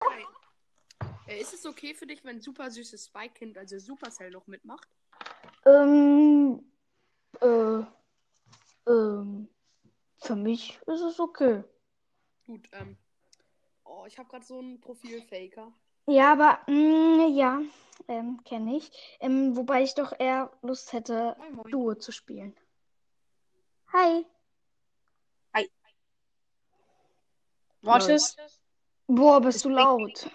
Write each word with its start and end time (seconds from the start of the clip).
Hey. 0.00 0.26
Äh, 1.26 1.40
ist 1.40 1.54
es 1.54 1.66
okay 1.66 1.94
für 1.94 2.06
dich, 2.06 2.24
wenn 2.24 2.40
super 2.40 2.70
süßes 2.70 3.06
Spike-Kind, 3.06 3.58
also 3.58 3.78
Supercell, 3.78 4.30
noch 4.30 4.46
mitmacht? 4.46 4.88
Ähm, 5.66 6.64
äh, 7.40 7.82
ähm, 8.88 9.48
für 10.18 10.36
mich 10.36 10.78
ist 10.86 11.00
es 11.00 11.20
okay. 11.20 11.62
Gut, 12.46 12.68
ähm. 12.72 12.96
Oh, 13.84 14.04
ich 14.06 14.18
habe 14.18 14.28
gerade 14.28 14.44
so 14.44 14.58
einen 14.58 14.80
Profil-Faker. 14.80 15.72
Ja, 16.06 16.32
aber, 16.32 16.60
mh, 16.66 17.28
ja, 17.28 17.62
ähm, 18.08 18.42
kenne 18.44 18.76
ich. 18.76 18.90
Ähm, 19.20 19.56
wobei 19.56 19.82
ich 19.82 19.94
doch 19.94 20.12
eher 20.18 20.50
Lust 20.62 20.92
hätte, 20.92 21.36
Moin, 21.38 21.54
moin. 21.54 21.70
Duo 21.70 21.94
zu 21.94 22.12
spielen. 22.12 22.56
Hi. 23.92 24.26
Mortis, 27.82 28.36
Boah, 29.08 29.40
bist 29.40 29.64
du 29.64 29.68
bringt 29.68 29.80
laut. 29.80 30.06
nichts. 30.06 30.28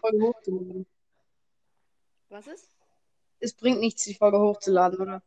Was 2.30 2.48
ist? 2.48 2.76
Es 3.40 3.54
bringt 3.54 3.80
nichts, 3.80 4.04
die 4.04 4.14
Folge 4.16 4.38
hochzuladen, 4.40 5.00
oder? 5.00 5.24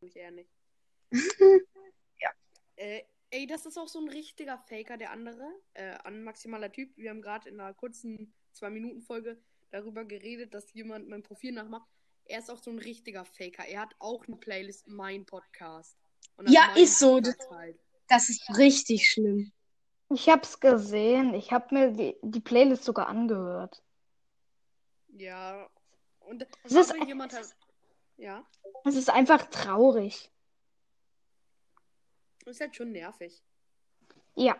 Ich 0.00 0.16
eher 0.16 0.30
nicht. 0.30 0.50
Ja. 2.20 2.30
Äh, 2.76 3.02
ey, 3.30 3.46
das 3.46 3.64
ist 3.66 3.78
auch 3.78 3.88
so 3.88 3.98
ein 3.98 4.08
richtiger 4.08 4.58
Faker, 4.58 4.96
der 4.98 5.10
andere. 5.10 5.48
Äh, 5.72 5.96
an 6.04 6.22
maximaler 6.22 6.70
Typ. 6.70 6.96
Wir 6.96 7.10
haben 7.10 7.22
gerade 7.22 7.48
in 7.48 7.58
einer 7.58 7.74
kurzen 7.74 8.32
2-Minuten-Folge 8.54 9.38
darüber 9.70 10.04
geredet, 10.04 10.54
dass 10.54 10.72
jemand 10.74 11.08
mein 11.08 11.22
Profil 11.22 11.52
nachmacht. 11.52 11.88
Er 12.24 12.38
ist 12.38 12.50
auch 12.50 12.58
so 12.58 12.70
ein 12.70 12.78
richtiger 12.78 13.24
Faker. 13.24 13.64
Er 13.66 13.80
hat 13.80 13.94
auch 13.98 14.26
eine 14.26 14.36
Playlist 14.36 14.86
Mein 14.88 15.24
Podcast. 15.26 15.96
Und 16.36 16.46
das 16.46 16.54
Ja, 16.54 16.66
Mein 16.68 16.82
ist 16.82 16.98
so. 16.98 17.16
Podcast 17.16 17.50
Halt. 17.50 17.78
Das 18.08 18.28
ist 18.28 18.56
richtig 18.58 19.10
schlimm. 19.10 19.52
Ich 20.10 20.28
hab's 20.28 20.60
gesehen. 20.60 21.34
Ich 21.34 21.52
hab 21.52 21.72
mir 21.72 21.90
die, 21.92 22.16
die 22.22 22.40
Playlist 22.40 22.84
sogar 22.84 23.06
angehört. 23.08 23.82
Ja. 25.08 25.68
Und 26.20 26.46
Es 26.64 26.72
ist- 26.72 26.94
jemand 27.06 27.32
hat. 27.32 27.56
Ja. 28.18 28.46
Es 28.84 28.94
ist 28.94 29.10
einfach 29.10 29.46
traurig. 29.46 30.30
Ist 32.44 32.60
halt 32.60 32.76
schon 32.76 32.92
nervig. 32.92 33.42
Ja, 34.34 34.56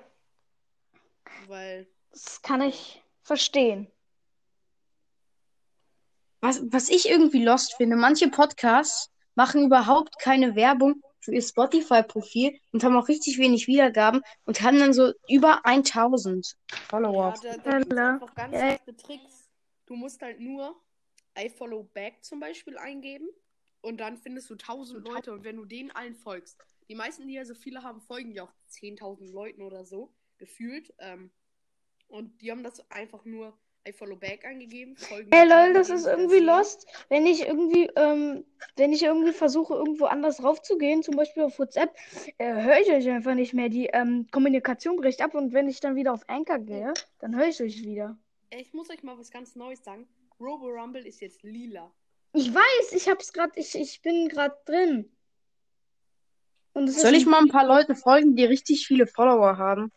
Weil. 1.46 1.86
das 2.10 2.40
kann 2.42 2.60
ich 2.60 3.02
verstehen. 3.22 3.90
Was, 6.40 6.60
was 6.72 6.88
ich 6.88 7.08
irgendwie 7.08 7.44
lost 7.44 7.74
finde, 7.76 7.96
manche 7.96 8.28
Podcasts 8.28 9.10
machen 9.34 9.64
überhaupt 9.64 10.18
keine 10.18 10.56
Werbung 10.56 11.00
für 11.20 11.32
ihr 11.32 11.42
Spotify-Profil 11.42 12.58
und 12.72 12.82
haben 12.82 12.96
auch 12.96 13.08
richtig 13.08 13.38
wenig 13.38 13.68
Wiedergaben 13.68 14.22
und 14.44 14.60
haben 14.60 14.78
dann 14.78 14.92
so 14.92 15.12
über 15.28 15.64
1000 15.64 16.56
Follower. 16.88 17.34
Ja, 17.44 17.56
da, 17.56 17.58
da 17.58 17.78
gibt's 17.78 17.96
einfach 17.96 18.34
ganz 18.34 18.52
Ja. 18.54 18.76
Tricks. 18.92 19.48
Du 19.86 19.94
musst 19.94 20.20
halt 20.20 20.40
nur 20.40 20.74
I 21.38 21.48
follow 21.48 21.84
back 21.94 22.24
zum 22.24 22.40
Beispiel 22.40 22.76
eingeben 22.76 23.28
und 23.80 23.98
dann 23.98 24.18
findest 24.18 24.50
du 24.50 24.54
1000 24.54 25.06
Leute 25.06 25.32
und 25.32 25.44
wenn 25.44 25.56
du 25.56 25.64
denen 25.64 25.90
allen 25.92 26.14
folgst, 26.14 26.58
die 26.88 26.94
meisten, 26.94 27.26
die 27.28 27.34
ja 27.34 27.44
so 27.44 27.54
viele 27.54 27.82
haben, 27.82 28.00
folgen 28.00 28.32
ja 28.32 28.42
auch 28.44 28.52
10.000 28.68 29.32
Leuten 29.32 29.62
oder 29.62 29.84
so, 29.84 30.12
gefühlt. 30.38 30.92
Ähm, 30.98 31.30
und 32.12 32.40
die 32.40 32.50
haben 32.50 32.62
das 32.62 32.88
einfach 32.90 33.24
nur 33.24 33.52
I 33.88 33.92
follow 33.92 34.16
back 34.16 34.44
eingegeben. 34.44 34.96
Folgen 34.96 35.32
Ey, 35.32 35.48
lol, 35.48 35.72
das 35.72 35.90
ist 35.90 36.06
irgendwie 36.06 36.38
lost. 36.38 36.86
Wenn 37.08 37.26
ich 37.26 37.40
irgendwie, 37.40 37.90
ähm, 37.96 38.44
wenn 38.76 38.92
ich 38.92 39.02
irgendwie 39.02 39.32
versuche, 39.32 39.74
irgendwo 39.74 40.04
anders 40.04 40.42
raufzugehen, 40.42 41.02
zum 41.02 41.16
Beispiel 41.16 41.42
auf 41.42 41.58
WhatsApp, 41.58 41.92
äh, 42.38 42.62
höre 42.62 42.78
ich 42.78 42.92
euch 42.92 43.08
einfach 43.08 43.34
nicht 43.34 43.54
mehr. 43.54 43.68
Die 43.68 43.86
ähm, 43.86 44.28
Kommunikation 44.30 44.96
bricht 44.96 45.20
ab 45.20 45.34
und 45.34 45.52
wenn 45.52 45.68
ich 45.68 45.80
dann 45.80 45.96
wieder 45.96 46.12
auf 46.12 46.28
Anchor 46.28 46.60
gehe, 46.60 46.92
dann 47.18 47.36
höre 47.36 47.48
ich 47.48 47.60
euch 47.60 47.82
wieder. 47.82 48.16
Ey, 48.50 48.60
Ich 48.60 48.72
muss 48.72 48.88
euch 48.90 49.02
mal 49.02 49.18
was 49.18 49.30
ganz 49.30 49.56
Neues 49.56 49.82
sagen. 49.82 50.06
Robo 50.38 50.68
Rumble 50.68 51.04
ist 51.04 51.20
jetzt 51.20 51.42
lila. 51.42 51.90
Ich 52.34 52.54
weiß, 52.54 52.92
ich 52.92 53.08
hab's 53.08 53.32
gerade, 53.32 53.52
ich, 53.56 53.74
ich 53.74 54.00
bin 54.00 54.28
gerade 54.28 54.56
drin. 54.64 55.10
Und 56.72 56.88
es 56.88 57.02
Soll 57.02 57.14
ich 57.14 57.26
mal 57.26 57.40
ein 57.40 57.48
paar 57.48 57.66
Leuten 57.66 57.96
folgen, 57.96 58.36
die 58.36 58.44
richtig 58.44 58.86
viele 58.86 59.06
Follower 59.06 59.58
haben? 59.58 59.92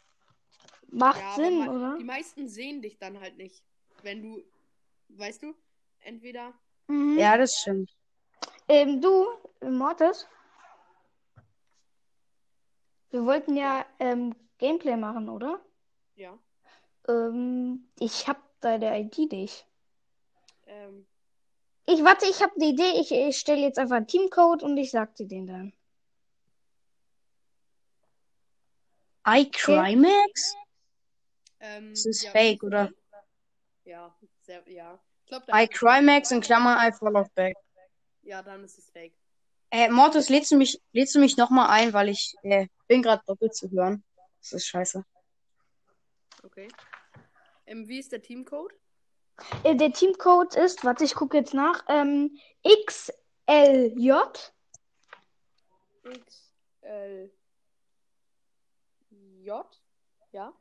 Macht 0.92 1.20
Ja, 1.22 1.36
Sinn, 1.36 1.68
oder? 1.68 1.98
die 1.98 2.04
meisten 2.04 2.48
sehen 2.48 2.82
dich 2.82 2.98
dann 2.98 3.20
halt 3.20 3.38
nicht. 3.38 3.64
Wenn 4.04 4.22
du, 4.22 4.44
weißt 5.10 5.44
du, 5.44 5.56
entweder 6.00 6.54
Mhm. 6.88 7.18
Ja, 7.18 7.36
das 7.38 7.56
stimmt. 7.58 7.92
Ähm, 8.68 9.02
du, 9.02 9.26
Mortis, 9.62 10.28
wir 13.10 13.26
wollten 13.26 13.56
ja 13.58 13.86
ähm, 14.00 14.36
Gameplay 14.60 14.96
machen, 14.96 15.30
oder? 15.30 15.60
Ja. 16.16 16.38
Ähm, 17.08 17.90
ich 18.00 18.28
hab 18.28 18.38
deine 18.62 19.00
ID 19.00 19.32
nicht. 19.32 19.66
Ähm, 20.68 21.08
Ich 21.88 22.04
warte, 22.04 22.26
ich 22.28 22.42
habe 22.42 22.54
eine 22.56 22.66
Idee. 22.66 23.00
Ich, 23.00 23.12
ich 23.12 23.38
stelle 23.38 23.62
jetzt 23.62 23.80
einfach 23.80 23.96
einen 23.98 24.08
Teamcode 24.08 24.64
und 24.64 24.78
ich 24.78 24.92
sag 24.92 25.16
dir 25.16 25.28
den 25.28 25.48
dann. 25.48 25.74
iCrimex? 29.28 30.56
Ähm, 31.66 31.90
Das 31.92 32.06
ist 32.06 32.24
ja, 32.24 32.32
fake, 32.32 32.64
oder? 32.64 32.92
Ja, 33.84 34.16
sehr, 34.42 34.64
ja. 34.70 35.00
Ich 35.24 35.30
glaube, 35.30 35.46
da 35.48 35.62
iCrimex 35.62 36.32
in 36.32 36.42
Klammern 36.42 36.78
I 36.88 36.92
follow 36.92 37.26
back. 37.36 37.56
Ja, 38.22 38.42
dann 38.42 38.64
ist 38.64 38.78
es 38.78 38.90
fake. 38.90 39.14
Äh, 39.72 39.90
Mortis, 39.90 40.30
lädst 40.30 40.52
du 40.52 40.58
mich, 40.58 40.82
lädst 40.94 41.16
du 41.16 41.20
mich 41.20 41.38
nochmal 41.38 41.70
ein, 41.70 41.94
weil 41.94 42.10
ich 42.10 42.36
äh, 42.44 42.68
bin 42.88 43.02
gerade 43.02 43.24
doppelt 43.26 43.56
zu 43.56 43.70
hören. 43.72 44.04
Das 44.40 44.54
ist 44.54 44.68
scheiße. 44.68 45.04
Okay. 46.44 46.68
Ähm, 47.66 47.88
wie 47.88 48.00
ist 48.00 48.12
der 48.12 48.22
Teamcode? 48.22 48.74
Äh, 49.64 49.76
der 49.76 49.92
Teamcode 49.92 50.56
ist, 50.56 50.84
warte, 50.84 51.04
ich 51.04 51.16
gucke 51.16 51.38
jetzt 51.38 51.54
nach. 51.54 51.84
Ähm, 51.88 52.38
XLJ 52.64 54.12
X, 56.04 56.54
L, 56.82 57.32
J, 59.42 59.82
ja, 60.32 60.54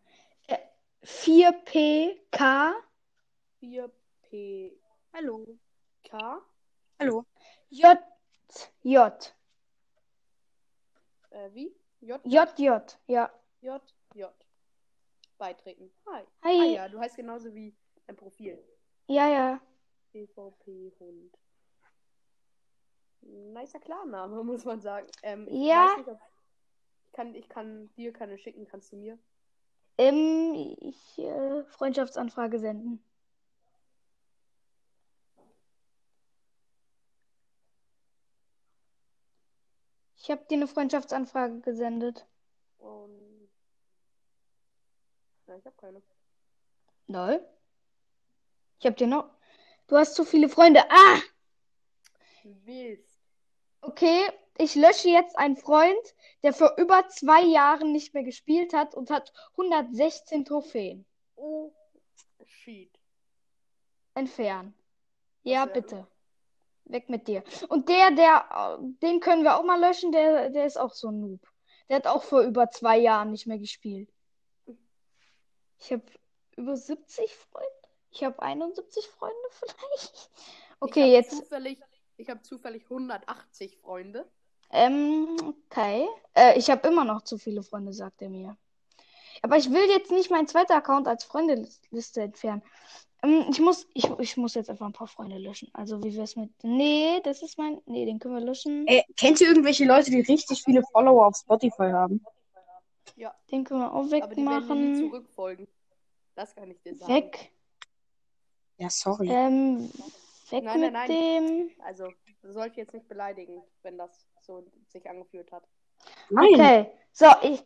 4PK 1.05 2.73
4P, 3.61 4.73
Hallo. 5.13 5.47
K, 6.03 6.41
Hallo. 6.99 7.25
JJ. 7.71 9.35
äh, 11.31 11.51
wie? 11.53 11.75
J, 12.01 12.21
JJ, 12.25 12.97
ja. 13.07 13.31
J, 13.61 13.83
J. 14.15 14.33
Beitreten. 15.39 15.91
Hi. 16.07 16.23
Ah 16.41 16.49
Hi. 16.49 16.75
ja, 16.75 16.89
du 16.89 16.99
heißt 16.99 17.17
genauso 17.17 17.55
wie 17.55 17.75
dein 18.07 18.17
Profil. 18.17 18.59
Ja, 19.07 19.29
ja. 19.29 19.61
PvP 20.13 20.93
Hund. 21.01 21.37
Nicer 23.21 23.81
Klarname, 23.81 24.43
muss 24.45 24.65
man 24.65 24.81
sagen. 24.81 25.07
Ähm, 25.23 25.47
ich 25.49 25.55
Ja. 25.67 25.97
nicht, 25.97 26.09
ich 26.09 27.13
kann, 27.13 27.35
ich 27.35 27.49
kann 27.49 27.93
dir 27.97 28.13
keine 28.13 28.39
schicken, 28.39 28.67
kannst 28.67 28.93
du 28.93 28.97
mir? 28.97 29.19
Ähm, 29.97 30.77
ich 30.81 31.19
äh, 31.19 31.65
Freundschaftsanfrage 31.65 32.59
senden. 32.59 33.03
Ich 40.17 40.31
habe 40.31 40.43
dir 40.49 40.55
eine 40.55 40.67
Freundschaftsanfrage 40.67 41.61
gesendet. 41.61 42.27
Und. 42.79 43.51
Nein, 45.47 45.59
ich 45.59 45.67
habe 45.67 45.77
keine. 45.77 46.03
Lol. 47.07 47.47
Ich 48.79 48.87
habe 48.87 48.97
dir 48.97 49.07
noch. 49.07 49.29
Du 49.87 49.97
hast 49.97 50.15
zu 50.15 50.25
viele 50.25 50.49
Freunde. 50.49 50.81
Ah! 50.91 51.21
Willst. 52.43 53.21
Okay, 53.83 54.31
ich 54.59 54.75
lösche 54.75 55.09
jetzt 55.09 55.37
einen 55.39 55.57
Freund, 55.57 56.15
der 56.43 56.53
vor 56.53 56.75
über 56.77 57.09
zwei 57.09 57.43
Jahren 57.43 57.93
nicht 57.93 58.15
mehr 58.15 58.23
gespielt 58.23 58.73
hat 58.73 58.95
und 58.95 59.11
hat 59.11 59.33
116 59.53 60.45
Trophäen. 60.45 61.05
Oh, 61.37 61.73
shit. 62.45 62.91
Entfernen. 64.15 64.75
Ja, 65.43 65.67
wär- 65.67 65.73
bitte. 65.73 66.07
Weg 66.87 67.09
mit 67.09 67.27
dir. 67.29 67.43
Und 67.69 67.89
der, 67.89 68.11
der, 68.11 68.79
den 69.03 69.21
können 69.21 69.43
wir 69.43 69.57
auch 69.59 69.65
mal 69.65 69.81
löschen, 69.81 70.13
der, 70.13 70.51
der 70.51 70.67
ist 70.67 70.77
auch 70.79 70.93
so 70.93 71.09
ein 71.09 71.21
Noob. 71.21 71.41
Der 71.89 71.97
hat 71.97 72.07
auch 72.07 72.23
vor 72.23 72.43
über 72.43 72.71
zwei 72.71 72.99
Jahren 72.99 73.31
nicht 73.31 73.47
mehr 73.47 73.59
gespielt. 73.59 74.13
Ich 75.79 75.93
habe 75.93 76.05
über 76.57 76.77
70 76.77 77.35
Freunde. 77.35 77.69
Ich 78.11 78.23
habe 78.23 78.41
71 78.41 79.09
Freunde 79.09 79.35
vielleicht. 79.51 80.31
Okay, 80.81 81.07
ich 81.07 81.13
jetzt. 81.13 81.31
Zufällig, 81.39 81.81
ich 82.19 82.29
habe 82.29 82.43
zufällig 82.43 82.85
180 82.85 83.79
Freunde. 83.79 84.31
Ähm, 84.75 85.37
okay. 85.71 86.07
Äh, 86.35 86.59
ich 86.59 86.69
habe 86.71 86.87
immer 86.89 87.05
noch 87.05 87.23
zu 87.23 87.39
viele 87.39 87.63
Freunde, 87.63 87.93
sagt 87.93 88.21
er 88.23 88.29
mir. 88.29 88.57
Aber 89.43 89.57
ich 89.57 89.71
will 89.71 89.89
jetzt 89.89 90.11
nicht 90.11 90.31
meinen 90.31 90.49
zweiten 90.49 90.73
Account 90.73 91.07
als 91.07 91.25
Freundeliste 91.25 92.23
entfernen. 92.23 92.63
Ähm, 93.23 93.47
ich 93.51 93.61
muss, 93.61 93.87
ich, 93.95 94.11
ich 94.19 94.37
muss 94.37 94.55
jetzt 94.55 94.69
einfach 94.71 94.87
ein 94.87 94.93
paar 94.93 95.07
Freunde 95.07 95.39
löschen. 95.39 95.69
Also 95.73 96.03
wie 96.03 96.17
wär's 96.17 96.35
mit. 96.37 96.51
Nee, 96.63 97.21
das 97.23 97.43
ist 97.43 97.57
mein. 97.57 97.81
Nee, 97.87 98.05
den 98.05 98.19
können 98.19 98.35
wir 98.35 98.45
löschen. 98.45 98.87
Ey, 98.87 99.05
kennt 99.17 99.41
ihr 99.41 99.49
irgendwelche 99.49 99.85
Leute, 99.85 100.11
die 100.11 100.21
richtig 100.21 100.63
viele 100.65 100.83
Follower 100.93 101.27
auf 101.27 101.37
Spotify 101.37 101.91
haben? 101.93 102.25
Ja, 103.17 103.35
Den 103.51 103.65
können 103.65 103.81
wir 103.81 103.93
auch 103.93 103.99
aber 104.07 104.07
die 104.07 104.13
werden 104.13 104.45
nie 104.45 104.47
wegmachen. 104.51 104.97
zurückfolgen. 104.97 105.69
Das 106.35 106.55
kann 106.55 106.71
ich 106.71 106.81
dir 106.83 106.97
sagen. 106.97 107.15
Weg. 107.15 107.53
Ja, 108.79 108.91
sorry. 108.91 109.29
Ähm, 109.31 109.89
weg 110.51 110.65
Nein, 110.65 110.65
nein, 110.65 110.81
mit 110.81 110.93
nein. 110.93 111.09
dem. 111.09 111.71
Also, 111.85 112.09
du 112.45 112.53
sollst 112.53 112.77
jetzt 112.77 112.93
nicht 112.95 113.09
beleidigen, 113.09 113.63
wenn 113.83 113.99
das 113.99 114.27
so 114.41 114.65
sich 114.89 115.09
angefühlt 115.09 115.51
hat. 115.51 115.67
Nein. 116.31 116.55
Okay. 116.55 116.93
So, 117.13 117.27
ich. 117.43 117.65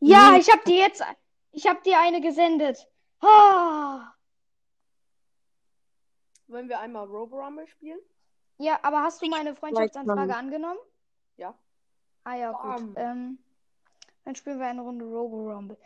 Ja, 0.00 0.32
Nee. 0.32 0.38
ich 0.40 0.50
hab 0.50 0.64
dir 0.64 0.76
jetzt. 0.78 1.02
Ich 1.52 1.66
hab 1.68 1.82
dir 1.84 1.98
eine 2.00 2.20
gesendet. 2.20 2.88
Ah. 3.20 4.12
Wollen 6.48 6.68
wir 6.68 6.80
einmal 6.80 7.06
Robo 7.06 7.40
Rumble 7.42 7.66
spielen? 7.68 8.00
Ja, 8.58 8.78
aber 8.82 9.02
hast 9.02 9.22
du 9.22 9.26
meine 9.28 9.54
Freundschaftsanfrage 9.54 10.34
angenommen? 10.36 10.78
Ja. 11.36 11.56
Ah 12.24 12.34
ja, 12.36 12.52
gut. 12.52 12.92
Ähm, 12.96 13.38
dann 14.24 14.34
spielen 14.34 14.58
wir 14.58 14.66
eine 14.66 14.82
Runde 14.82 15.04
Robo 15.04 15.50
Rumble. 15.52 15.78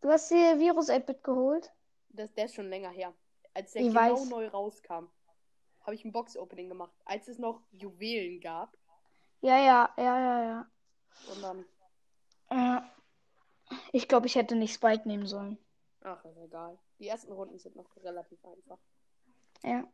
Du 0.00 0.08
hast 0.10 0.30
dir 0.30 0.58
Virus 0.58 0.88
8-Bit 0.88 1.22
geholt? 1.22 1.72
Das, 2.10 2.32
der 2.34 2.46
ist 2.46 2.54
schon 2.54 2.68
länger 2.68 2.90
her. 2.90 3.12
Als 3.54 3.72
der 3.72 3.82
Ich 3.82 3.88
genau 3.88 4.00
weiß. 4.00 4.28
neu 4.28 4.48
rauskam, 4.48 5.06
habe 5.90 5.96
ich 5.96 6.04
ein 6.04 6.12
Box-Opening 6.12 6.68
gemacht. 6.68 6.92
Als 7.04 7.26
es 7.26 7.40
noch 7.40 7.60
Juwelen 7.72 8.40
gab. 8.40 8.76
Ja, 9.40 9.58
ja, 9.58 9.92
ja, 9.96 10.20
ja, 10.20 10.44
ja. 10.44 10.70
Und 11.32 11.42
dann, 11.42 11.64
Äh, 12.50 12.80
ich 13.92 14.06
glaube, 14.06 14.28
ich 14.28 14.36
hätte 14.36 14.54
nicht 14.54 14.72
Spike 14.72 15.08
nehmen 15.08 15.26
sollen. 15.26 15.58
ach, 16.02 16.24
ist 16.24 16.36
egal. 16.38 16.78
Die 17.00 17.08
ersten 17.08 17.32
Runden 17.32 17.58
sind 17.58 17.74
noch 17.74 17.88
relativ 18.04 18.38
einfach. 18.44 18.78
Ja. 19.64 19.84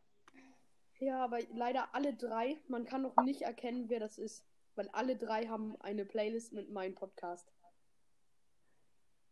Ja, 0.99 1.23
aber 1.23 1.39
leider 1.55 1.93
alle 1.95 2.13
drei, 2.13 2.57
man 2.67 2.85
kann 2.85 3.01
noch 3.01 3.15
nicht 3.23 3.41
erkennen, 3.41 3.89
wer 3.89 3.99
das 3.99 4.19
ist. 4.19 4.43
Weil 4.75 4.89
alle 4.89 5.15
drei 5.15 5.47
haben 5.47 5.75
eine 5.81 6.05
Playlist 6.05 6.53
mit 6.53 6.69
meinem 6.71 6.93
Podcast. 6.93 7.47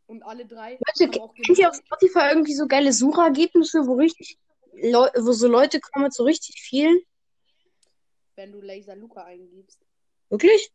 Und 0.07 0.23
alle 0.23 0.47
drei 0.47 0.79
Leute, 0.99 1.19
haben 1.19 1.21
auch 1.21 1.35
kennt 1.35 1.59
ihr 1.59 1.69
auf 1.69 1.75
Spotify 1.75 2.29
irgendwie 2.31 2.53
so 2.55 2.67
geile 2.67 2.91
Suchergebnisse, 2.91 3.85
wo 3.85 3.93
richtig 3.93 4.39
Leu 4.81 5.09
wo 5.15 5.31
so 5.31 5.47
Leute 5.47 5.79
kommen 5.79 6.05
mit 6.05 6.13
so 6.13 6.23
richtig 6.23 6.61
vielen? 6.61 6.99
wenn 8.37 8.51
du 8.51 8.59
Laser 8.59 8.95
Luca 8.97 9.23
eingibst. 9.23 9.79
Wirklich? 10.29 10.69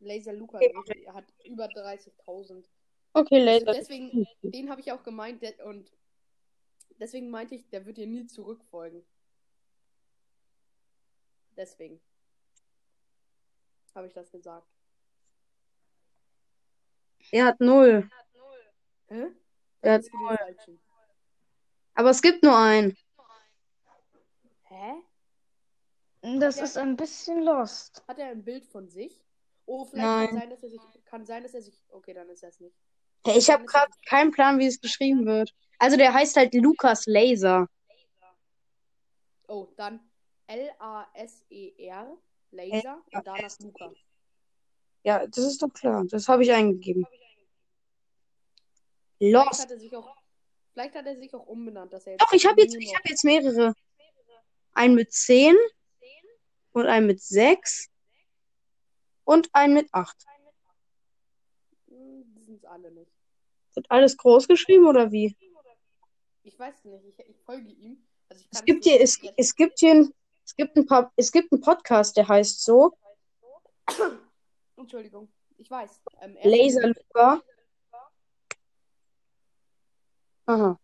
Laser 0.00 0.32
Luca 0.32 0.58
Okay. 0.58 1.04
er 1.06 1.14
hat 1.14 1.32
über 1.44 1.66
30.000. 1.66 2.68
Okay, 3.12 3.48
Also 3.48 3.66
Laser. 3.66 3.72
deswegen, 3.78 4.26
den 4.42 4.68
habe 4.68 4.80
ich 4.80 4.90
auch 4.90 5.04
gemeint 5.04 5.42
der, 5.42 5.64
und 5.64 5.92
deswegen 6.98 7.30
meinte 7.30 7.54
ich, 7.54 7.68
der 7.68 7.86
wird 7.86 7.98
dir 7.98 8.06
nie 8.08 8.26
zurückfolgen. 8.26 9.04
Deswegen 11.56 12.00
habe 13.94 14.08
ich 14.08 14.12
das 14.12 14.30
gesagt. 14.32 14.66
Er 17.30 17.44
hat 17.44 17.60
null. 17.60 18.08
Hä? 19.08 19.26
Er 19.82 19.92
hat 19.92 20.00
bist 20.00 20.12
du 20.12 20.18
den 20.18 20.36
Falschen. 20.36 20.80
Aber 21.94 22.10
es 22.10 22.22
gibt 22.22 22.42
nur 22.42 22.56
einen. 22.58 22.96
Hä? 24.72 24.94
Das 26.38 26.56
Ja. 26.56 26.64
ist 26.64 26.78
ein 26.78 26.96
bisschen 26.96 27.42
lost. 27.42 28.02
Hat 28.08 28.18
er 28.18 28.28
ein 28.28 28.42
Bild 28.42 28.64
von 28.64 28.88
sich? 28.88 29.22
Oh, 29.66 29.84
vielleicht 29.84 30.06
Nein. 30.06 30.28
kann 30.28 30.38
sein, 30.38 30.50
dass 30.50 30.62
er 30.62 30.70
sich. 30.70 30.80
Kann 31.04 31.26
sein, 31.26 31.42
dass 31.42 31.54
er 31.54 31.62
sich. 31.62 31.82
Okay, 31.90 32.14
dann 32.14 32.28
ist 32.30 32.42
er 32.42 32.48
es 32.48 32.60
nicht. 32.60 32.74
Hey, 33.24 33.38
ich 33.38 33.50
habe 33.50 33.64
gerade 33.64 33.92
keinen 34.06 34.30
Plan, 34.30 34.58
wie 34.58 34.66
es 34.66 34.80
geschrieben 34.80 35.26
wird. 35.26 35.54
Also 35.78 35.96
der 35.96 36.12
heißt 36.14 36.36
halt 36.36 36.54
Lukas 36.54 37.06
Laser. 37.06 37.68
Oh, 39.46 39.68
dann 39.76 40.00
L-A-S-E-R, 40.46 42.16
E 42.50 42.56
Laser 42.56 43.02
und 43.12 43.26
danach 43.26 43.58
Luca. 43.60 43.92
Ja, 45.04 45.26
das 45.26 45.44
ist 45.44 45.62
doch 45.62 45.72
klar. 45.72 46.04
Das 46.08 46.28
habe 46.28 46.42
ich 46.42 46.52
eingegeben. 46.52 47.06
Vielleicht 49.18 49.34
Lost. 49.34 49.62
hat 49.62 49.70
er 49.70 49.78
sich 49.78 49.94
auch. 49.94 50.16
Vielleicht 50.72 50.94
hat 50.94 51.06
er 51.06 51.16
sich 51.16 51.34
auch 51.34 51.46
umbenannt, 51.46 51.92
dass 51.92 52.06
er 52.06 52.16
Doch, 52.16 52.32
ich 52.32 52.46
habe 52.46 52.62
jetzt, 52.62 52.74
ich 52.74 52.94
hab 52.96 53.06
jetzt 53.08 53.24
mehrere. 53.24 53.74
Einen 54.74 54.94
mit 54.94 55.12
10 55.12 55.56
und 56.72 56.86
einen 56.86 57.06
mit 57.06 57.20
6 57.20 57.90
und 59.24 59.50
einen 59.52 59.74
mit 59.74 59.92
8. 59.92 60.16
Hm, 61.88 62.34
Die 62.34 62.42
sind 62.42 62.56
es 62.56 62.64
alle 62.64 62.90
nicht. 62.90 63.12
Wird 63.74 63.90
alles 63.90 64.16
groß 64.16 64.48
geschrieben 64.48 64.86
oder 64.86 65.10
wie? 65.12 65.36
Ich 66.42 66.58
weiß 66.58 66.84
nicht, 66.84 67.04
ich, 67.06 67.18
ich 67.28 67.40
folge 67.42 67.68
ihm. 67.68 68.04
Also 68.28 68.42
ich 68.42 68.48
Es 68.50 68.64
gibt 68.64 68.84
hier, 68.84 69.00
es, 69.00 69.20
es 69.36 69.54
gibt 69.54 69.78
hier, 69.78 69.92
ein, 69.92 70.14
es 70.44 70.56
gibt 70.56 70.76
ein 70.76 70.86
paar, 70.86 71.12
es 71.16 71.30
gibt 71.30 71.52
einen 71.52 71.60
Podcast, 71.60 72.16
der 72.16 72.26
heißt 72.26 72.62
so 72.62 72.96
Entschuldigung, 74.76 75.32
ich 75.58 75.70
weiß. 75.70 76.00
Ähm, 76.20 76.36
er, 76.36 76.44
ist 76.44 76.44
in 76.44 76.50
Laser 76.50 76.80
den, 76.82 76.94
Luca. 76.94 77.42
Aha. 80.46 80.80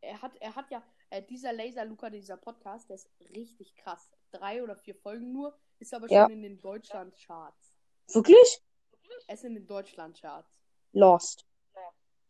er 0.00 0.22
hat, 0.22 0.32
er 0.40 0.56
hat 0.56 0.70
ja, 0.70 0.82
äh, 1.10 1.22
dieser 1.22 1.52
Laser 1.52 1.84
Luca, 1.84 2.10
dieser 2.10 2.36
Podcast, 2.36 2.88
der 2.88 2.96
ist 2.96 3.10
richtig 3.30 3.74
krass. 3.76 4.10
Drei 4.30 4.62
oder 4.62 4.76
vier 4.76 4.94
Folgen 4.94 5.32
nur, 5.32 5.58
ist 5.78 5.94
aber 5.94 6.08
Ja. 6.10 6.24
schon 6.24 6.32
in 6.32 6.42
den 6.42 6.60
Deutschland-Charts. 6.60 7.74
Wirklich? 8.12 8.62
Er 9.26 9.34
ist 9.34 9.44
in 9.44 9.54
den 9.54 9.66
Deutschland-Charts. 9.66 10.58
Lost. 10.92 11.46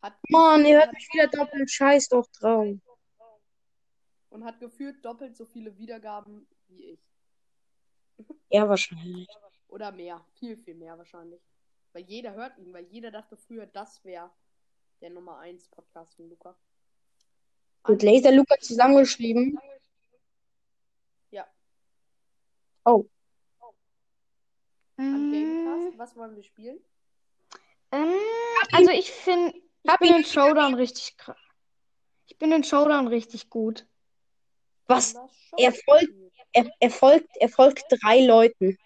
Hat 0.01 0.13
Mann, 0.29 0.65
ihr 0.65 0.77
hört 0.79 0.93
mich 0.93 1.09
wieder 1.11 1.27
doppelt 1.27 1.69
scheiß 1.69 2.07
doch 2.09 2.25
drauf. 2.27 2.77
und 4.29 4.43
hat 4.45 4.59
gefühlt 4.59 5.03
doppelt 5.03 5.35
so 5.35 5.45
viele 5.45 5.75
Wiedergaben 5.77 6.47
wie 6.67 6.85
ich. 6.91 7.09
Ja, 8.49 8.67
wahrscheinlich. 8.69 9.27
Oder 9.67 9.91
mehr. 9.91 10.23
Viel, 10.35 10.55
viel 10.57 10.75
mehr 10.75 10.97
wahrscheinlich. 10.97 11.41
Weil 11.93 12.03
jeder 12.03 12.33
hört 12.33 12.57
ihn, 12.57 12.71
weil 12.73 12.85
jeder 12.85 13.11
dachte 13.11 13.35
früher, 13.35 13.65
das 13.65 14.03
wäre 14.05 14.29
der 15.01 15.09
Nummer 15.09 15.39
1 15.39 15.67
Podcast 15.69 16.15
von 16.15 16.29
Luca. 16.29 16.57
Mit 17.87 18.03
Laser 18.03 18.31
Luca 18.31 18.55
zusammengeschrieben. 18.59 19.59
Ja. 21.31 21.47
Oh, 22.85 23.05
An 24.97 25.29
Mm, 25.29 25.31
Gamecast, 25.31 25.97
was 25.97 26.15
wollen 26.15 26.35
wir 26.35 26.43
spielen? 26.43 26.79
ähm, 27.91 28.13
also 28.73 28.91
ich 28.91 29.11
finde, 29.11 29.55
ich 29.83 29.97
bin 29.99 30.15
in 30.15 30.23
Showdown 30.25 30.73
richtig 30.75 31.15
krass. 31.17 31.37
Ich 32.27 32.37
bin 32.37 32.51
in 32.51 32.63
Showdown 32.63 33.07
richtig 33.07 33.49
gut. 33.49 33.87
was? 34.87 35.15
Er 35.57 35.71
folgt-. 35.73 36.13
Er, 36.51 36.69
er 36.79 36.89
folgt, 36.89 37.29
er 37.37 37.49
folgt 37.49 37.83
drei 37.89 38.25
Leuten. 38.25 38.77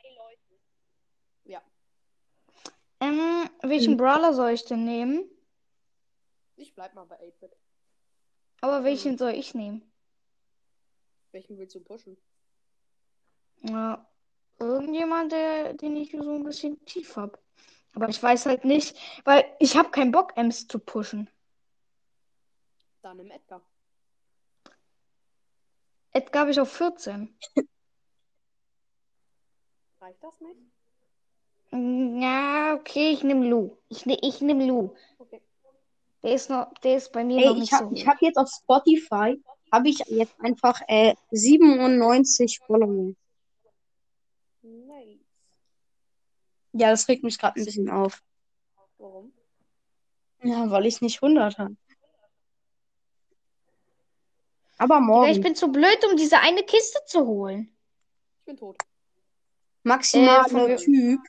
Ja. 1.46 1.62
Ähm, 3.00 3.50
welchen 3.62 3.98
Brawler 3.98 4.34
soll 4.34 4.52
ich 4.52 4.66
denn 4.66 4.84
nehmen? 4.86 5.30
Ich 6.56 6.76
bleib 6.76 6.94
mal 6.94 7.06
bei 7.06 7.16
8-Bit. 7.20 7.52
Aber 8.64 8.86
welchen 8.86 9.18
soll 9.18 9.32
ich 9.32 9.54
nehmen? 9.54 9.82
Welchen 11.34 11.58
willst 11.58 11.76
du 11.76 11.82
pushen? 11.82 12.16
Ja, 13.62 14.08
irgendjemand, 14.58 15.34
der, 15.34 15.74
den 15.74 15.98
ich 15.98 16.12
so 16.12 16.36
ein 16.36 16.46
bisschen 16.46 16.80
tief 16.86 17.18
hab. 17.18 17.40
Aber 17.94 18.08
ich 18.08 18.24
weiß 18.24 18.46
halt 18.46 18.64
nicht, 18.64 18.96
weil 19.26 19.44
ich 19.60 19.76
habe 19.76 19.92
keinen 19.92 20.14
Bock, 20.14 20.32
Ems 20.38 20.66
zu 20.66 20.80
pushen. 20.80 21.30
Dann 23.02 23.20
im 23.20 23.32
Edgar. 23.32 23.62
Edgar 26.14 26.42
habe 26.44 26.52
ich 26.52 26.60
auf 26.62 26.72
14. 26.72 27.38
Reicht 30.00 30.24
das 30.24 30.40
nicht? 30.40 30.62
Mm, 31.72 32.22
Ja, 32.22 32.76
okay, 32.76 33.12
ich 33.12 33.24
nehme 33.26 33.46
Lu. 33.46 33.76
Ich, 33.90 34.06
ne, 34.06 34.18
ich 34.22 34.40
nehme 34.40 34.66
Lu. 34.66 34.96
Okay. 35.20 35.42
Der 36.24 36.34
ist 36.36 36.50
noch, 36.50 36.74
der 36.84 36.98
ist 36.98 37.12
bei 37.12 37.24
mir 37.24 37.38
Ey, 37.38 37.46
noch 37.48 37.54
ich 37.56 37.60
nicht 37.62 37.70
so 37.72 37.78
habe 37.78 37.94
ich 37.96 38.04
hoch. 38.04 38.08
hab 38.08 38.22
jetzt 38.22 38.38
auf 38.38 38.50
Spotify, 38.50 39.42
habe 39.72 39.90
ich 39.90 40.00
jetzt 40.08 40.34
einfach 40.40 40.82
äh, 40.88 41.16
97 41.32 42.60
Follower. 42.66 43.14
Nice. 44.62 45.20
Ja, 46.72 46.90
das 46.92 47.08
regt 47.10 47.24
mich 47.24 47.38
gerade 47.38 47.60
ein 47.60 47.66
bisschen 47.66 47.90
auf. 47.90 48.24
Warum? 48.98 49.34
Ja, 50.44 50.70
weil 50.72 50.86
ich 50.86 51.02
nicht 51.02 51.22
100 51.22 51.58
habe. 51.58 51.76
Aber 54.78 55.00
morgen. 55.00 55.30
ich 55.30 55.42
bin 55.42 55.56
zu 55.56 55.72
blöd, 55.72 55.98
um 56.10 56.18
diese 56.18 56.40
eine 56.40 56.64
Kiste 56.64 57.00
zu 57.06 57.26
holen. 57.26 57.76
Ich 58.40 58.46
bin 58.46 58.58
tot. 58.58 58.78
Maximaler 59.84 60.70
Äh, 60.70 60.76
Typ. 60.78 61.20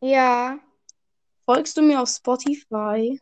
Ja, 0.00 0.58
Folgst 1.44 1.76
du 1.76 1.82
mir 1.82 2.00
auf 2.00 2.08
Spotify? 2.08 3.18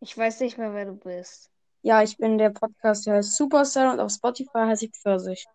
Ich 0.00 0.16
weiß 0.16 0.40
nicht 0.40 0.58
mehr, 0.58 0.74
wer 0.74 0.86
du 0.86 0.94
bist. 0.94 1.50
Ja, 1.82 2.02
ich 2.02 2.16
bin 2.16 2.38
der 2.38 2.50
Podcast, 2.50 3.06
der 3.06 3.14
heißt 3.14 3.36
Superstar 3.36 3.92
und 3.92 4.00
auf 4.00 4.10
Spotify 4.12 4.58
heiße 4.58 4.86
ich 4.86 4.92
Pfirsich. 4.92 5.46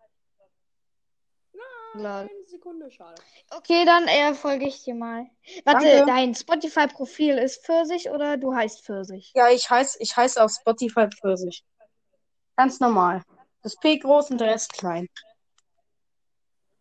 Lol. 1.94 2.06
eine 2.06 2.28
Sekunde, 2.46 2.90
schade. 2.90 3.20
Okay, 3.50 3.84
dann 3.84 4.06
äh, 4.06 4.34
folge 4.34 4.66
ich 4.66 4.82
dir 4.84 4.94
mal. 4.94 5.26
Warte, 5.64 5.86
Danke. 5.86 6.06
dein 6.06 6.34
Spotify-Profil 6.34 7.38
ist 7.38 7.64
Pfirsich 7.64 8.10
oder 8.10 8.36
du 8.36 8.54
heißt 8.54 8.84
Pfirsich? 8.84 9.32
Ja, 9.34 9.48
ich 9.48 9.70
heiße 9.70 9.98
ich 10.00 10.16
heiß 10.16 10.36
auf 10.36 10.52
Spotify 10.52 11.08
Pfirsich. 11.08 11.64
Ganz 12.56 12.80
normal. 12.80 13.22
Das 13.62 13.76
P 13.76 13.98
groß 13.98 14.30
und 14.30 14.38
der 14.38 14.48
Rest 14.48 14.72
klein. 14.74 15.08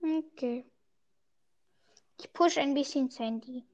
Okay. 0.01 0.65
Ich 2.19 2.31
push 2.33 2.57
ein 2.57 2.73
bisschen 2.73 3.09
Sandy. 3.09 3.65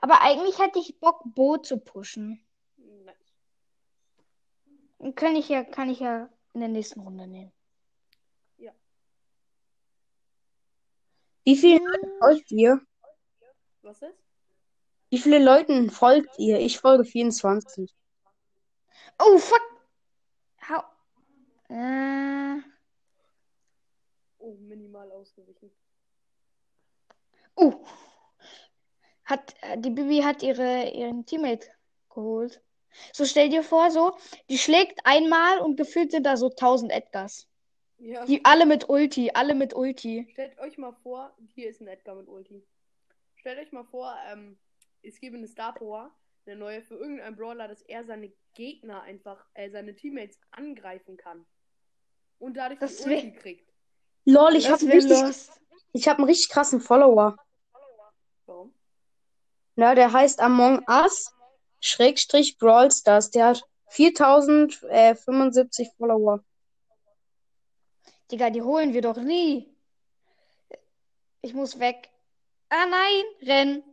Aber 0.00 0.22
eigentlich 0.22 0.58
hätte 0.58 0.78
ich 0.78 0.98
Bock, 1.00 1.22
Bo 1.24 1.56
zu 1.58 1.78
pushen. 1.78 2.44
Nice. 2.76 3.16
Kann 5.14 5.36
ich 5.36 5.48
ja, 5.48 5.64
kann 5.64 5.90
ich 5.90 6.00
ja 6.00 6.28
in 6.52 6.60
der 6.60 6.68
nächsten 6.68 7.00
Runde 7.00 7.26
nehmen. 7.26 7.52
Wie 11.44 11.56
viele 11.56 11.78
Leute 11.78 12.10
folgt 12.18 12.50
ihr? 12.52 12.80
Was 13.82 14.00
ist? 14.00 14.18
Wie 15.10 15.18
viele 15.18 15.38
Leuten 15.38 15.90
folgt 15.90 16.38
ihr? 16.38 16.58
Ich 16.58 16.78
folge 16.78 17.04
24. 17.04 17.94
Oh, 19.18 19.38
fuck. 19.38 19.60
Hau. 20.68 20.82
Äh. 21.68 22.60
Oh, 24.38 24.54
minimal 24.54 25.12
ausgewichen. 25.12 25.70
Oh. 27.56 27.84
Hat, 29.24 29.54
äh, 29.62 29.78
die 29.78 29.90
Bibi 29.90 30.22
hat 30.22 30.42
ihre, 30.42 30.90
ihren 30.90 31.24
Teammate 31.26 31.68
geholt. 32.10 32.60
So 33.12 33.24
stell 33.24 33.48
dir 33.48 33.62
vor, 33.62 33.90
so, 33.90 34.16
die 34.48 34.58
schlägt 34.58 35.00
einmal 35.04 35.58
und 35.58 35.76
gefühlt 35.76 36.12
sind 36.12 36.24
da 36.24 36.36
so 36.36 36.50
1000 36.50 36.92
Edgars. 36.92 37.48
Ja. 37.98 38.24
Die 38.24 38.44
alle 38.44 38.66
mit 38.66 38.88
Ulti, 38.88 39.30
alle 39.32 39.54
mit 39.54 39.74
Ulti. 39.74 40.28
Stellt 40.32 40.58
euch 40.58 40.78
mal 40.78 40.92
vor, 41.02 41.34
hier 41.54 41.68
ist 41.68 41.80
ein 41.80 41.88
Edgar 41.88 42.14
mit 42.16 42.28
Ulti. 42.28 42.64
Stellt 43.36 43.58
euch 43.58 43.72
mal 43.72 43.84
vor, 43.84 44.14
ähm, 44.30 44.58
es 45.02 45.20
gäbe 45.20 45.36
eine 45.36 45.46
Star 45.48 45.74
Power, 45.74 46.14
eine 46.46 46.56
neue 46.56 46.82
für 46.82 46.94
irgendeinen 46.94 47.36
Brawler, 47.36 47.68
dass 47.68 47.82
er 47.82 48.04
seine 48.04 48.32
Gegner 48.54 49.02
einfach, 49.02 49.44
äh, 49.54 49.70
seine 49.70 49.94
Teammates 49.94 50.38
angreifen 50.50 51.16
kann. 51.16 51.46
Und 52.38 52.56
dadurch 52.56 52.80
Das 52.80 52.98
die 52.98 53.10
Ulti 53.10 53.32
kriegt. 53.32 53.72
Lol, 54.26 54.56
ich 54.56 54.70
habe 54.70 54.82
richtig, 54.86 55.18
ich 55.92 56.08
hab 56.08 56.18
einen 56.18 56.26
richtig 56.26 56.48
krassen 56.48 56.80
Follower. 56.80 57.36
Warum? 58.46 58.74
Na, 59.76 59.94
der 59.94 60.12
heißt 60.12 60.40
Among 60.40 60.84
Us, 60.88 61.32
Schrägstrich 61.80 62.58
Brawl 62.58 62.90
Stars. 62.90 63.30
Der 63.30 63.46
hat 63.48 63.62
4075 63.88 65.90
Follower. 65.96 66.44
Digga, 68.30 68.50
die 68.50 68.62
holen 68.62 68.92
wir 68.92 69.02
doch 69.02 69.18
nie. 69.18 69.68
Ich 71.42 71.54
muss 71.54 71.78
weg. 71.78 72.10
Ah 72.68 72.86
nein, 72.86 73.22
renn. 73.42 73.84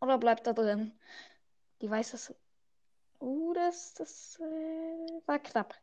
Oder 0.00 0.18
bleibt 0.18 0.46
da 0.46 0.52
drin? 0.52 0.92
Die 1.80 1.90
weiß 1.90 2.12
das. 2.12 2.32
Uh, 3.20 3.52
das, 3.52 3.94
das 3.94 4.38
äh, 4.40 5.22
war 5.26 5.40
knapp. 5.40 5.74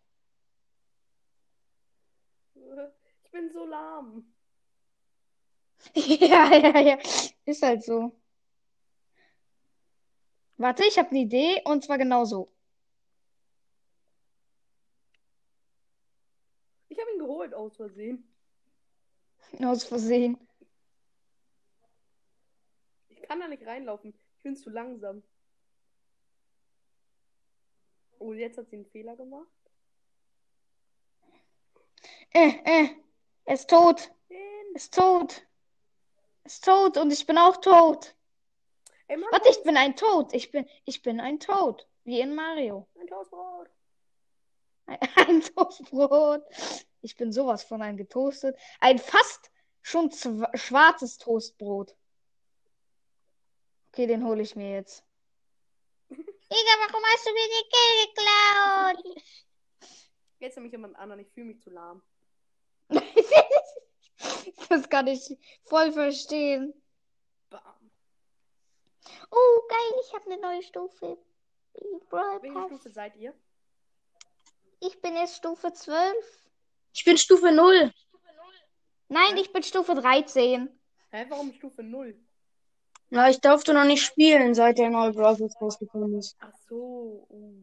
Ich 2.55 3.31
bin 3.31 3.51
so 3.51 3.65
lahm. 3.65 4.34
ja, 5.93 6.53
ja, 6.55 6.79
ja. 6.79 6.97
Ist 7.45 7.61
halt 7.61 7.83
so. 7.83 8.11
Warte, 10.57 10.85
ich 10.85 10.97
habe 10.97 11.09
eine 11.09 11.19
Idee 11.19 11.61
und 11.65 11.83
zwar 11.83 11.97
genau 11.97 12.25
so. 12.25 12.51
Ich 16.87 16.99
habe 16.99 17.11
ihn 17.11 17.19
geholt 17.19 17.53
aus 17.53 17.75
Versehen. 17.75 18.23
Aus 19.61 19.83
Versehen. 19.83 20.37
Ich 23.09 23.21
kann 23.23 23.39
da 23.39 23.47
nicht 23.47 23.65
reinlaufen. 23.65 24.11
Ich 24.37 24.43
bin 24.43 24.55
zu 24.55 24.69
langsam. 24.69 25.23
Oh, 28.19 28.33
jetzt 28.33 28.57
hat 28.57 28.69
sie 28.69 28.77
einen 28.77 28.85
Fehler 28.85 29.15
gemacht. 29.15 29.47
Äh, 32.33 32.53
äh. 32.63 32.89
Er 33.45 33.53
ist 33.53 33.69
tot. 33.69 34.11
Den. 34.29 34.75
Ist 34.75 34.93
tot. 34.93 35.45
Ist 36.45 36.63
tot 36.63 36.97
und 36.97 37.11
ich 37.11 37.25
bin 37.25 37.39
auch 37.39 37.57
tot. 37.57 38.15
Ey, 39.07 39.17
Mann, 39.17 39.31
Warte, 39.31 39.49
ich 39.49 39.63
bin 39.63 39.77
ein 39.77 39.95
Tod. 39.95 40.31
Ich 40.33 40.51
bin, 40.51 40.67
ich 40.85 41.01
bin 41.01 41.19
ein 41.19 41.39
Tod. 41.39 41.87
Wie 42.03 42.19
in 42.19 42.35
Mario. 42.35 42.87
ein 42.99 43.07
Toastbrot. 43.07 43.69
Ein, 44.85 44.99
ein 45.27 45.41
Toastbrot. 45.41 46.43
Ich 47.01 47.15
bin 47.15 47.31
sowas 47.31 47.63
von 47.63 47.81
ein 47.81 47.97
getoastet. 47.97 48.55
Ein 48.79 48.99
fast 48.99 49.51
schon 49.81 50.11
schwarzes 50.53 51.17
Toastbrot. 51.17 51.95
Okay, 53.91 54.05
den 54.05 54.23
hole 54.23 54.43
ich 54.43 54.55
mir 54.55 54.71
jetzt. 54.71 55.03
Digga, 56.09 56.73
warum 56.87 57.03
hast 57.05 57.25
du 57.25 57.33
mir 57.33 57.47
den 57.47 57.69
Kill 57.71 58.05
geklaut? 58.05 59.21
Jetzt 60.39 60.57
nehme 60.57 60.67
ich 60.67 60.73
jemand 60.73 60.95
anderen. 60.95 61.21
Ich 61.21 61.31
fühle 61.31 61.47
mich 61.47 61.61
zu 61.61 61.71
lahm. 61.71 62.03
das 64.69 64.89
kann 64.89 65.07
ich 65.07 65.37
voll 65.65 65.91
verstehen. 65.91 66.73
Bam. 67.49 67.91
Oh, 69.31 69.61
geil, 69.69 70.01
ich 70.05 70.13
habe 70.13 70.31
eine 70.31 70.41
neue 70.41 70.63
Stufe. 70.63 71.17
Welche. 72.09 72.67
Stufe 72.67 72.89
seid 72.89 73.15
ihr? 73.17 73.33
Ich 74.79 75.01
bin 75.01 75.15
jetzt 75.15 75.37
Stufe 75.37 75.73
12. 75.73 76.15
Ich 76.93 77.03
bin 77.03 77.17
Stufe 77.17 77.51
0. 77.51 77.91
Nein, 79.07 79.37
ich 79.37 79.51
bin 79.51 79.63
Stufe 79.63 79.95
13. 79.95 80.69
Hä, 81.11 81.25
warum 81.29 81.53
Stufe 81.53 81.83
0? 81.83 82.17
Na, 83.09 83.29
ich 83.29 83.39
durfte 83.39 83.73
noch 83.73 83.85
nicht 83.85 84.03
spielen, 84.03 84.55
seit 84.55 84.77
der 84.77 84.89
neue 84.89 85.13
Pass 85.13 85.39
rausgekommen 85.61 86.17
ist. 86.17 86.35
Ach 86.39 86.53
so. 86.67 87.25
Oh. 87.29 87.53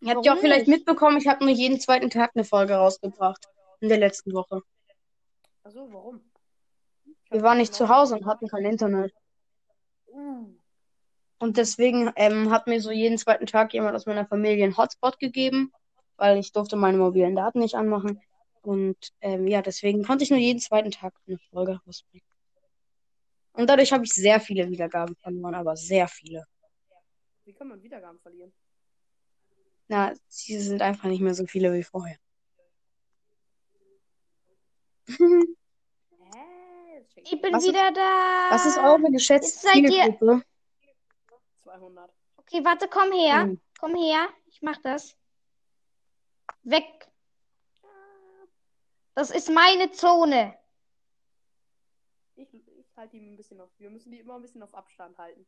Ihr 0.00 0.14
habt 0.14 0.24
ja 0.24 0.34
auch 0.34 0.38
vielleicht 0.38 0.68
mitbekommen, 0.68 1.18
ich 1.18 1.26
habe 1.26 1.44
nur 1.44 1.52
jeden 1.52 1.78
zweiten 1.80 2.08
Tag 2.08 2.30
eine 2.34 2.44
Folge 2.44 2.74
rausgebracht. 2.74 3.48
In 3.80 3.88
der 3.88 3.98
letzten 3.98 4.32
Woche. 4.32 4.62
Ach 5.62 5.70
so, 5.70 5.92
warum? 5.92 6.20
Wir 7.30 7.42
waren 7.42 7.58
nicht 7.58 7.74
zu 7.74 7.88
Hause 7.88 8.16
und 8.16 8.26
hatten 8.26 8.48
kein 8.48 8.64
Internet. 8.64 9.12
Uh. 10.08 10.54
Und 11.38 11.56
deswegen 11.56 12.12
ähm, 12.16 12.50
hat 12.50 12.66
mir 12.66 12.80
so 12.80 12.90
jeden 12.90 13.18
zweiten 13.18 13.46
Tag 13.46 13.72
jemand 13.72 13.94
aus 13.94 14.06
meiner 14.06 14.26
Familie 14.26 14.64
einen 14.64 14.76
Hotspot 14.76 15.18
gegeben, 15.18 15.72
weil 16.16 16.38
ich 16.38 16.52
durfte 16.52 16.76
meine 16.76 16.98
mobilen 16.98 17.36
Daten 17.36 17.60
nicht 17.60 17.74
anmachen. 17.74 18.20
Und 18.62 19.12
ähm, 19.20 19.46
ja, 19.46 19.62
deswegen 19.62 20.04
konnte 20.04 20.24
ich 20.24 20.30
nur 20.30 20.38
jeden 20.38 20.60
zweiten 20.60 20.90
Tag 20.90 21.14
eine 21.26 21.38
Folge 21.50 21.80
rausbringen. 21.86 22.26
Und 23.52 23.68
dadurch 23.68 23.92
habe 23.92 24.04
ich 24.04 24.12
sehr 24.12 24.40
viele 24.40 24.68
Wiedergaben 24.68 25.16
verloren, 25.16 25.54
aber 25.54 25.76
sehr 25.76 26.08
viele. 26.08 26.44
Wie 27.44 27.52
kann 27.52 27.68
man 27.68 27.82
Wiedergaben 27.82 28.18
verlieren? 28.20 28.52
Na, 29.88 30.12
sie 30.28 30.58
sind 30.60 30.82
einfach 30.82 31.08
nicht 31.08 31.20
mehr 31.20 31.34
so 31.34 31.46
viele 31.46 31.72
wie 31.72 31.82
vorher. 31.82 32.16
Check 37.14 37.32
Ich 37.32 37.40
bin 37.40 37.52
Was 37.52 37.62
ist- 37.64 37.68
wieder 37.70 37.90
da. 37.92 38.48
Was 38.50 38.66
ist 38.66 38.78
eure 38.78 39.10
geschätzte 39.10 39.58
seid 39.66 39.76
ihr- 39.76 39.88
Zielgruppe? 39.90 40.42
200. 41.62 42.10
Okay, 42.36 42.64
warte, 42.64 42.88
komm 42.88 43.12
her. 43.12 43.42
Hm. 43.42 43.60
Komm 43.78 43.94
her. 43.96 44.28
Ich 44.46 44.62
mach 44.62 44.76
das. 44.78 45.16
Weg. 46.62 46.84
Das 49.14 49.30
ist 49.30 49.50
meine 49.50 49.90
Zone. 49.92 50.56
Ich, 52.36 52.52
ich 52.54 52.96
halte 52.96 53.18
die 53.18 53.30
ein 53.30 53.36
bisschen 53.36 53.60
auf. 53.60 53.70
Wir 53.78 53.90
müssen 53.90 54.10
die 54.12 54.18
immer 54.20 54.34
ein 54.36 54.42
bisschen 54.42 54.62
auf 54.62 54.74
Abstand 54.74 55.18
halten. 55.18 55.46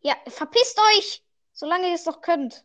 Ja, 0.00 0.16
verpisst 0.28 0.78
euch. 0.96 1.22
Solange 1.52 1.88
ihr 1.88 1.94
es 1.94 2.04
doch 2.04 2.20
könnt. 2.20 2.64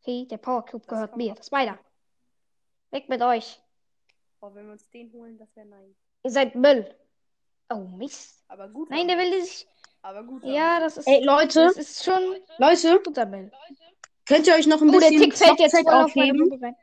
Okay, 0.00 0.26
der 0.26 0.38
Power 0.38 0.64
Cube 0.64 0.86
gehört 0.86 1.16
mir. 1.16 1.34
Das 1.34 1.46
ist 1.46 1.52
meiner. 1.52 1.78
Weg 2.90 3.08
mit 3.08 3.20
euch. 3.22 3.60
Oh, 4.40 4.50
wenn 4.54 4.66
wir 4.66 4.72
uns 4.72 4.88
den 4.90 5.12
holen, 5.12 5.38
das 5.38 5.54
wäre 5.56 5.66
nein. 5.66 5.94
Ihr 6.22 6.30
seid 6.30 6.54
Müll. 6.54 6.94
Oh, 7.70 7.78
Mist. 7.96 8.44
Aber 8.48 8.68
gut. 8.68 8.90
Nein, 8.90 9.08
der 9.08 9.18
will 9.18 9.42
sich. 9.42 9.66
Aber 10.02 10.22
gut. 10.22 10.44
Ja, 10.44 10.78
das 10.80 10.98
ist. 10.98 11.06
Ey, 11.08 11.24
Leute, 11.24 11.64
Das 11.64 11.76
ist 11.76 12.04
schon 12.04 12.36
Leute, 12.58 13.00
guter 13.02 13.26
Müll. 13.26 13.50
könnt 14.26 14.46
ihr 14.46 14.54
euch 14.54 14.66
noch 14.66 14.80
ein 14.80 14.88
Oh, 14.88 14.92
der 15.00 15.08
bisschen 15.08 15.22
Tick 15.22 15.36
fällt 15.36 15.58
jetzt 15.58 15.74
auf 15.74 16.04
aufheben? 16.06 16.52
Rein. 16.62 16.76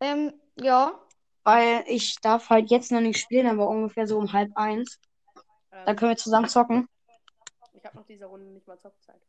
Ähm, 0.00 0.40
ja. 0.56 1.00
Weil 1.44 1.84
ich 1.86 2.16
darf 2.20 2.50
halt 2.50 2.70
jetzt 2.70 2.90
noch 2.90 3.00
nicht 3.00 3.20
spielen, 3.20 3.46
aber 3.46 3.68
ungefähr 3.68 4.06
so 4.08 4.18
um 4.18 4.32
halb 4.32 4.50
eins. 4.56 4.98
Ähm, 5.70 5.84
Dann 5.86 5.96
können 5.96 6.10
wir 6.10 6.16
zusammen 6.16 6.48
zocken. 6.48 6.88
Ich 7.74 7.84
habe 7.84 7.96
nach 7.98 8.06
dieser 8.06 8.26
Runde 8.26 8.46
nicht 8.46 8.66
mal 8.66 8.78
Zockzeit. 8.78 9.20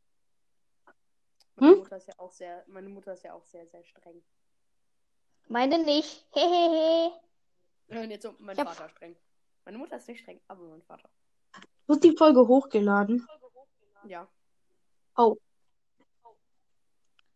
Meine 1.58 1.74
Hm? 1.74 1.80
Mutter 1.80 1.98
ist 1.98 2.08
ja 2.08 2.14
auch 2.18 2.32
sehr, 2.32 2.64
meine 2.68 2.90
Mutter 2.90 3.14
ist 3.14 3.24
ja 3.24 3.34
auch 3.34 3.46
sehr, 3.46 3.68
sehr 3.68 3.84
streng. 3.84 4.24
Meine 5.48 5.80
nicht. 5.80 6.26
Hehehe. 6.34 7.12
Und 7.90 8.12
jetzt 8.12 8.24
so 8.24 8.36
mein 8.40 8.56
Ich 8.56 8.60
hab- 8.60 8.76
Vater 8.76 8.90
streng. 8.90 9.16
Meine 9.66 9.78
Mutter 9.78 9.98
ist 9.98 10.08
nicht 10.08 10.22
streng, 10.22 10.40
aber 10.48 10.64
mein 10.64 10.82
Vater. 10.84 11.10
Wird 11.88 12.04
die 12.04 12.16
Folge 12.18 12.48
hochgeladen? 12.48 13.26
Ja. 14.06 14.28
Oh. 15.16 15.38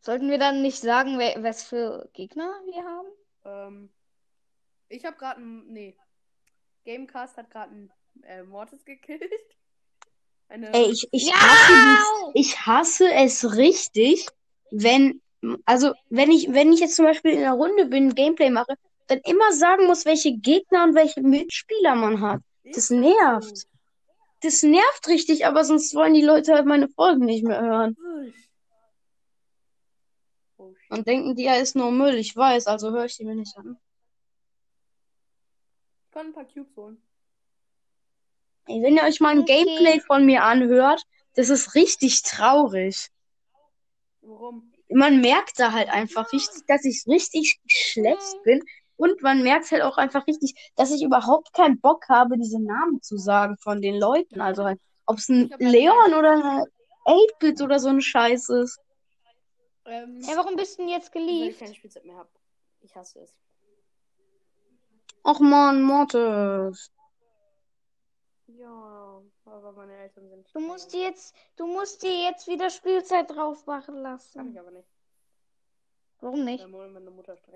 Sollten 0.01 0.30
wir 0.30 0.38
dann 0.39 0.62
nicht 0.62 0.80
sagen, 0.80 1.20
wer, 1.20 1.41
was 1.44 1.63
für 1.63 2.10
Gegner 2.13 2.50
wir 2.65 2.84
haben? 2.84 3.08
Ähm, 3.46 3.89
ich 4.89 5.06
habe 5.06 5.18
gerade 5.18 5.41
ein. 5.41 5.68
Nee. 5.68 5.98
Gamecast 6.86 7.38
hat 7.38 7.51
gerade 7.51 7.72
einen 7.72 7.91
äh, 8.24 8.44
Mortis 8.44 8.84
gekillt. 8.84 9.22
Eine, 10.50 10.74
Ey, 10.74 10.91
ich, 10.91 11.08
ich, 11.12 11.27
Ja! 11.27 11.36
hasse 11.36 12.32
ich 12.34 12.65
hasse 12.65 13.13
es 13.13 13.56
richtig, 13.56 14.27
wenn, 14.72 15.21
also 15.66 15.94
wenn 16.10 16.32
ich, 16.32 16.54
wenn 16.54 16.72
ich 16.72 16.80
jetzt 16.80 16.96
zum 16.96 17.06
Beispiel 17.06 17.32
in 17.32 17.40
einer 17.40 17.54
Runde 17.54 17.86
bin, 17.86 18.14
Gameplay 18.14 18.50
mache, 18.50 18.76
dann 19.08 19.20
immer 19.26 19.52
sagen 19.54 19.88
muss, 19.88 20.06
welche 20.06 20.34
Gegner 20.38 20.84
und 20.84 20.96
welche 20.96 21.22
Mitspieler 21.22 21.96
man 21.96 22.22
hat. 22.22 22.42
das 22.64 22.90
nervt. 22.90 23.68
Das 24.42 24.64
nervt 24.64 25.08
richtig, 25.08 25.46
aber 25.46 25.64
sonst 25.64 25.94
wollen 25.94 26.14
die 26.14 26.24
Leute 26.24 26.54
halt 26.54 26.66
meine 26.66 26.88
Folgen 26.90 27.26
nicht 27.26 27.44
mehr 27.44 27.62
hören. 27.62 27.98
Und 30.90 31.08
denken, 31.08 31.36
die 31.36 31.44
ja 31.44 31.56
ist 31.56 31.76
nur 31.76 31.92
Müll. 31.92 32.16
Ich 32.16 32.36
weiß, 32.36 32.68
also 32.68 32.92
höre 32.92 33.06
ich 33.06 33.18
die 33.18 33.26
mir 33.26 33.36
nicht 33.36 33.56
an. 33.58 33.78
Ich 36.06 36.12
kann 36.12 36.28
ein 36.28 36.34
paar 36.34 36.46
Cubes 36.46 36.76
holen. 36.76 37.02
Ey, 38.68 38.82
wenn 38.82 38.98
ihr 38.98 39.04
euch 39.04 39.20
mal 39.20 39.30
ein. 39.30 39.46
Gameplay 39.46 40.00
von 40.02 40.26
mir 40.26 40.44
anhört, 40.44 41.04
das 41.36 41.50
ist 41.50 41.76
richtig 41.76 42.24
traurig. 42.24 43.10
Warum? 44.22 44.71
Man 44.94 45.22
merkt 45.22 45.60
da 45.60 45.72
halt 45.72 45.90
einfach 45.90 46.32
richtig, 46.32 46.64
dass 46.68 46.86
ich 46.86 47.04
richtig 47.08 47.60
schlecht 47.68 48.42
bin. 48.44 48.62
Und 48.98 49.22
man 49.24 49.42
merkt 49.42 49.72
halt 49.72 49.82
auch 49.82 49.98
einfach 49.98 50.28
richtig, 50.28 50.54
dass 50.76 50.92
ich 50.92 51.02
überhaupt 51.02 51.54
keinen 51.54 51.80
Bock 51.82 52.08
habe, 52.08 52.38
diese 52.38 52.62
Namen 52.62 53.02
zu 53.02 53.18
sagen 53.18 53.58
von 53.58 53.82
den 53.82 53.96
Leuten. 54.00 54.42
Also 54.42 54.64
halt, 54.64 54.80
ob 55.08 55.18
es 55.18 55.28
ein 55.30 55.50
halt 55.50 55.60
Leon 55.62 56.14
oder 56.14 56.34
ein 56.34 56.66
8-Bit 57.06 57.62
oder 57.62 57.80
so 57.80 57.90
ein 57.90 58.02
Scheiß 58.02 58.50
ist. 58.50 58.80
Ähm, 59.86 60.20
Ja, 60.22 60.38
warum 60.38 60.56
bist 60.56 60.78
du 60.78 60.84
denn 60.84 60.90
jetzt 60.92 61.14
weil 61.16 61.24
ich 61.24 61.28
geliebt? 61.28 61.60
keine 61.60 61.74
Spielzeit 61.74 62.06
mehr 62.06 62.18
habe. 62.18 62.30
Ich 62.82 62.96
hasse 62.96 63.20
es. 63.22 63.34
Och 65.24 65.40
man, 65.40 65.82
Mortis. 65.82 66.92
Ja, 68.58 69.22
aber 69.46 69.72
meine 69.74 69.96
Eltern 69.98 70.29
sind. 70.29 70.48
Du 70.53 70.60
musst 70.60 70.93
dir 70.93 71.01
jetzt, 71.01 71.36
du 71.55 71.65
musst 71.67 72.03
dir 72.03 72.24
jetzt 72.24 72.48
wieder 72.48 72.70
Spielzeit 72.70 73.29
drauf 73.29 73.65
machen 73.65 73.96
Kann 73.96 74.03
lassen. 74.03 74.51
ich 74.51 74.60
aber 74.60 74.72
nicht. 74.72 74.88
Warum 76.20 76.43
nicht? 76.46 76.63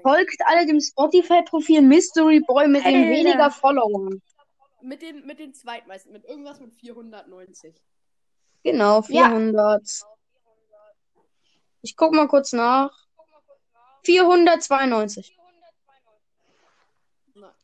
Folgt 0.02 0.42
alle 0.46 0.66
dem 0.66 0.80
Spotify-Profil 0.82 1.82
Mystery 1.84 2.40
Boy 2.40 2.68
mit 2.68 2.84
den 2.84 3.10
weniger 3.10 3.52
Followern. 3.52 4.22
Mit 4.82 5.02
den, 5.02 5.26
mit 5.26 5.40
den 5.40 5.54
zweitmeisten, 5.54 6.12
mit 6.12 6.26
irgendwas 6.26 6.60
mit 6.60 6.74
490. 6.74 7.76
Genau, 8.64 8.98
Ja. 9.10 9.30
400. 9.30 9.84
Ich 11.82 11.96
guck 11.96 12.14
mal 12.14 12.28
kurz 12.28 12.54
nach. 12.54 12.92
492. 14.04 15.38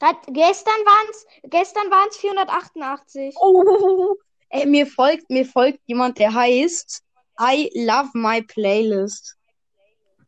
Hat, 0.02 0.18
gestern 0.28 0.74
waren 0.86 1.10
es 1.12 1.26
gestern 1.44 1.90
waren's 1.90 2.18
488. 2.18 3.36
Oh, 3.40 4.16
ey, 4.50 4.66
mir 4.66 4.86
folgt, 4.86 5.30
mir 5.30 5.46
folgt 5.46 5.80
jemand, 5.86 6.18
der 6.20 6.34
heißt 6.34 7.04
I 7.40 7.72
love 7.74 8.10
my 8.14 8.42
playlist. 8.42 9.38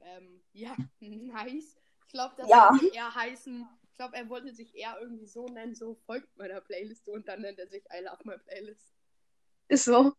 Ähm, 0.01 0.41
ja, 0.53 0.75
nice. 0.99 1.75
Ich 2.07 2.13
glaube, 2.13 2.35
das 2.37 2.49
Ja. 2.49 2.69
sollte 2.71 2.95
eher 2.95 3.13
heißen. 3.13 3.67
Ich 3.89 3.97
glaube, 3.97 4.15
er 4.15 4.29
wollte 4.29 4.53
sich 4.53 4.73
eher 4.75 4.97
irgendwie 5.01 5.25
so 5.27 5.47
nennen, 5.47 5.75
so 5.75 5.95
folgt 6.05 6.35
meiner 6.37 6.61
Playlist 6.61 7.07
und 7.09 7.27
dann 7.27 7.41
nennt 7.41 7.59
er 7.59 7.67
sich 7.67 7.83
I 7.93 8.03
love 8.03 8.19
my 8.23 8.37
Playlist. 8.37 8.93
Ist 9.67 9.85
so. 9.85 10.13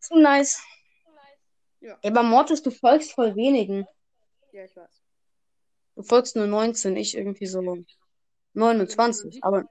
So 0.00 0.16
nice. 0.16 0.62
Ja. 1.80 1.98
Ey, 2.02 2.10
aber 2.10 2.22
Mortis, 2.22 2.62
du 2.62 2.70
folgst 2.70 3.12
voll 3.12 3.34
wenigen. 3.36 3.86
Ja, 4.52 4.64
ich 4.64 4.76
weiß. 4.76 5.03
Du 5.96 6.02
folgst 6.02 6.36
nur 6.36 6.46
19, 6.46 6.96
ich 6.96 7.16
irgendwie 7.16 7.46
so 7.46 7.60
29. 8.54 9.42
Aber 9.44 9.64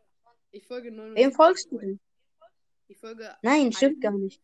Ich 0.51 0.65
folge 0.65 0.92
99. 0.92 1.24
wem 1.24 1.32
folgst 1.34 1.72
du 1.72 1.77
denn? 1.77 2.00
Ich 2.88 2.98
folge. 2.98 3.36
Nein, 3.42 3.72
stimmt 3.74 4.01
gar 4.01 4.12
nicht. 4.18 4.42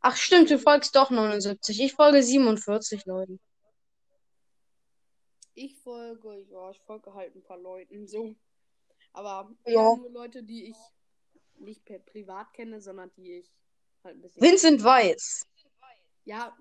Ach, 0.00 0.16
stimmt, 0.16 0.50
du 0.50 0.58
folgst 0.58 0.94
doch 0.94 1.10
79. 1.10 1.80
Ich 1.80 1.94
folge 1.94 2.22
47 2.22 3.04
Leuten. 3.06 3.40
Ich 5.54 5.76
folge, 5.80 6.46
ja, 6.50 6.70
ich 6.70 6.80
folge 6.82 7.12
halt 7.14 7.34
ein 7.34 7.42
paar 7.42 7.58
Leuten 7.58 8.06
so. 8.06 8.36
Aber 9.12 9.50
Ja. 9.66 9.96
Leute, 10.10 10.44
die 10.44 10.70
ich 10.70 10.76
nicht 11.56 11.84
per 11.84 11.98
privat 11.98 12.52
kenne, 12.52 12.80
sondern 12.80 13.10
die 13.16 13.38
ich 13.38 13.52
halt 14.04 14.16
ein 14.16 14.22
bisschen. 14.22 14.40
Vincent 14.40 14.84
Weiss. 14.84 15.44
Ja, 16.24 16.56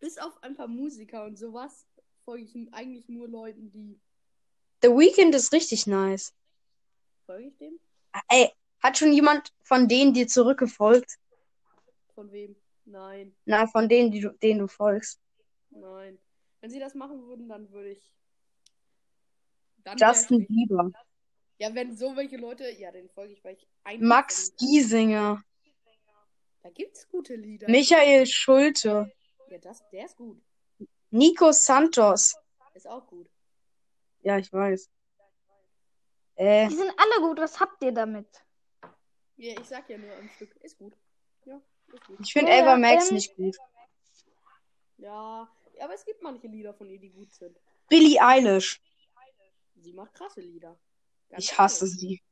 bis 0.00 0.18
auf 0.18 0.42
ein 0.42 0.56
paar 0.56 0.66
Musiker 0.66 1.24
und 1.24 1.38
sowas 1.38 1.86
folge 2.24 2.44
ich 2.44 2.74
eigentlich 2.74 3.08
nur 3.08 3.28
Leuten, 3.28 3.70
die. 3.70 4.00
The 4.82 4.88
Weeknd 4.88 5.34
ist 5.34 5.52
richtig 5.52 5.86
nice. 5.86 6.34
Folge 7.26 7.48
ich 7.48 7.56
dem? 7.58 7.78
Ey, 8.28 8.50
hat 8.80 8.98
schon 8.98 9.12
jemand 9.12 9.52
von 9.62 9.88
denen 9.88 10.12
dir 10.12 10.26
zurückgefolgt? 10.26 11.18
Von 12.14 12.32
wem? 12.32 12.56
Nein, 12.84 13.32
Na, 13.44 13.66
von 13.68 13.88
denen, 13.88 14.10
die 14.10 14.20
du, 14.20 14.30
denen 14.30 14.58
du 14.60 14.66
folgst. 14.66 15.20
nein. 15.70 16.18
Wenn 16.60 16.70
sie 16.70 16.78
das 16.78 16.94
machen 16.94 17.26
würden, 17.26 17.48
dann 17.48 17.70
würde 17.72 17.90
ich. 17.90 18.12
Dann 19.78 19.98
Justin 19.98 20.46
Bieber. 20.46 20.92
Ja, 21.58 21.74
wenn 21.74 21.96
so 21.96 22.14
welche 22.14 22.36
Leute. 22.36 22.70
Ja, 22.70 22.92
den 22.92 23.08
folge 23.08 23.32
ich, 23.32 23.42
weil 23.44 23.54
ich 23.54 23.66
eigentlich. 23.82 24.08
Max 24.08 24.54
Giesinger. 24.56 25.42
Da 26.62 26.70
gibt's 26.70 27.08
gute 27.08 27.34
Lieder. 27.34 27.68
Michael 27.68 28.26
Schulte. 28.26 29.12
Ja, 29.50 29.58
das, 29.58 29.82
der 29.90 30.04
ist 30.04 30.16
gut. 30.16 30.40
Nico 31.12 31.52
Santos. 31.52 32.34
Ist 32.74 32.88
auch 32.88 33.06
gut. 33.06 33.28
Ja, 34.22 34.38
ich 34.38 34.50
weiß. 34.52 34.90
Äh, 36.36 36.68
Die 36.68 36.74
sind 36.74 36.90
alle 36.96 37.28
gut. 37.28 37.38
Was 37.38 37.60
habt 37.60 37.82
ihr 37.82 37.92
damit? 37.92 38.26
Ja, 39.36 39.60
ich 39.60 39.66
sag 39.66 39.88
ja 39.90 39.98
nur 39.98 40.14
am 40.16 40.28
Stück. 40.30 40.56
Ist 40.56 40.78
gut. 40.78 40.96
Ja, 41.44 41.60
ist 41.92 42.06
gut. 42.06 42.18
ich 42.20 42.32
finde 42.32 42.52
Ja, 42.52 42.62
Ava 42.62 42.76
Max 42.78 43.08
ähm, 43.10 43.16
nicht 43.16 43.36
gut. 43.36 43.56
Ja, 44.96 45.48
aber 45.80 45.94
es 45.94 46.04
gibt 46.04 46.22
manche 46.22 46.46
Lieder 46.46 46.72
von 46.72 46.88
ihr, 46.88 46.98
die 46.98 47.10
gut 47.10 47.32
sind. 47.34 47.58
Billie 47.88 48.20
Eilish. 48.20 48.80
Sie 49.76 49.92
macht 49.92 50.14
krasse 50.14 50.40
Lieder. 50.40 50.78
Ganz 51.28 51.44
Ich 51.44 51.58
hasse 51.58 51.84
ehrlich. 51.84 52.00
sie. 52.00 52.22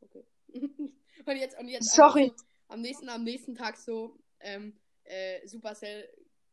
Okay. 0.00 0.24
und 1.26 1.36
jetzt, 1.36 1.58
und 1.58 1.68
jetzt 1.68 1.94
Sorry. 1.94 2.32
So, 2.34 2.44
am 2.68 2.80
nächsten, 2.80 3.08
am 3.08 3.24
nächsten 3.24 3.54
Tag 3.54 3.76
so, 3.76 4.16
ähm, 4.40 4.78
äh, 5.04 5.46
Supercell, 5.46 6.08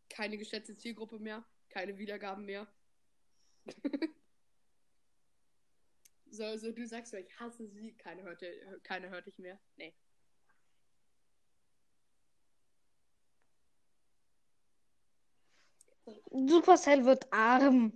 keine 0.09 0.37
geschätzte 0.37 0.75
Zielgruppe 0.77 1.19
mehr, 1.19 1.43
keine 1.69 1.97
Wiedergaben 1.97 2.45
mehr. 2.45 2.67
so, 6.31 6.57
so, 6.57 6.71
du 6.71 6.87
sagst 6.87 7.11
so, 7.11 7.17
ich 7.17 7.39
hasse 7.39 7.67
sie, 7.67 7.93
keine 7.93 8.23
hörte, 8.23 8.79
keine 8.83 9.09
hört 9.09 9.27
dich 9.27 9.37
mehr. 9.39 9.59
Nee. 9.75 9.93
Supercell 16.31 17.03
wird 17.05 17.31
arm. 17.33 17.91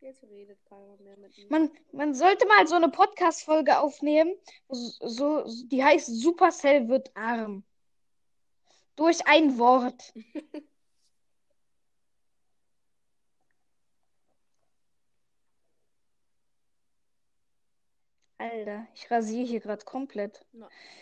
Jetzt 0.00 0.22
redet 0.22 0.64
keiner 0.66 0.96
mehr 0.98 1.16
mit 1.16 1.36
mir. 1.36 1.46
Man, 1.50 1.70
man 1.92 2.14
sollte 2.14 2.46
mal 2.46 2.66
so 2.66 2.76
eine 2.76 2.88
Podcast-Folge 2.88 3.78
aufnehmen, 3.78 4.34
so, 4.68 5.08
so, 5.08 5.66
die 5.66 5.82
heißt 5.82 6.06
Supercell 6.06 6.88
wird 6.88 7.10
arm. 7.16 7.64
Durch 8.98 9.26
ein 9.26 9.56
Wort. 9.58 10.12
Alter, 18.38 18.86
ich 18.94 19.10
rasiere 19.10 19.46
hier 19.46 19.60
gerade 19.60 19.84
komplett. 19.84 20.44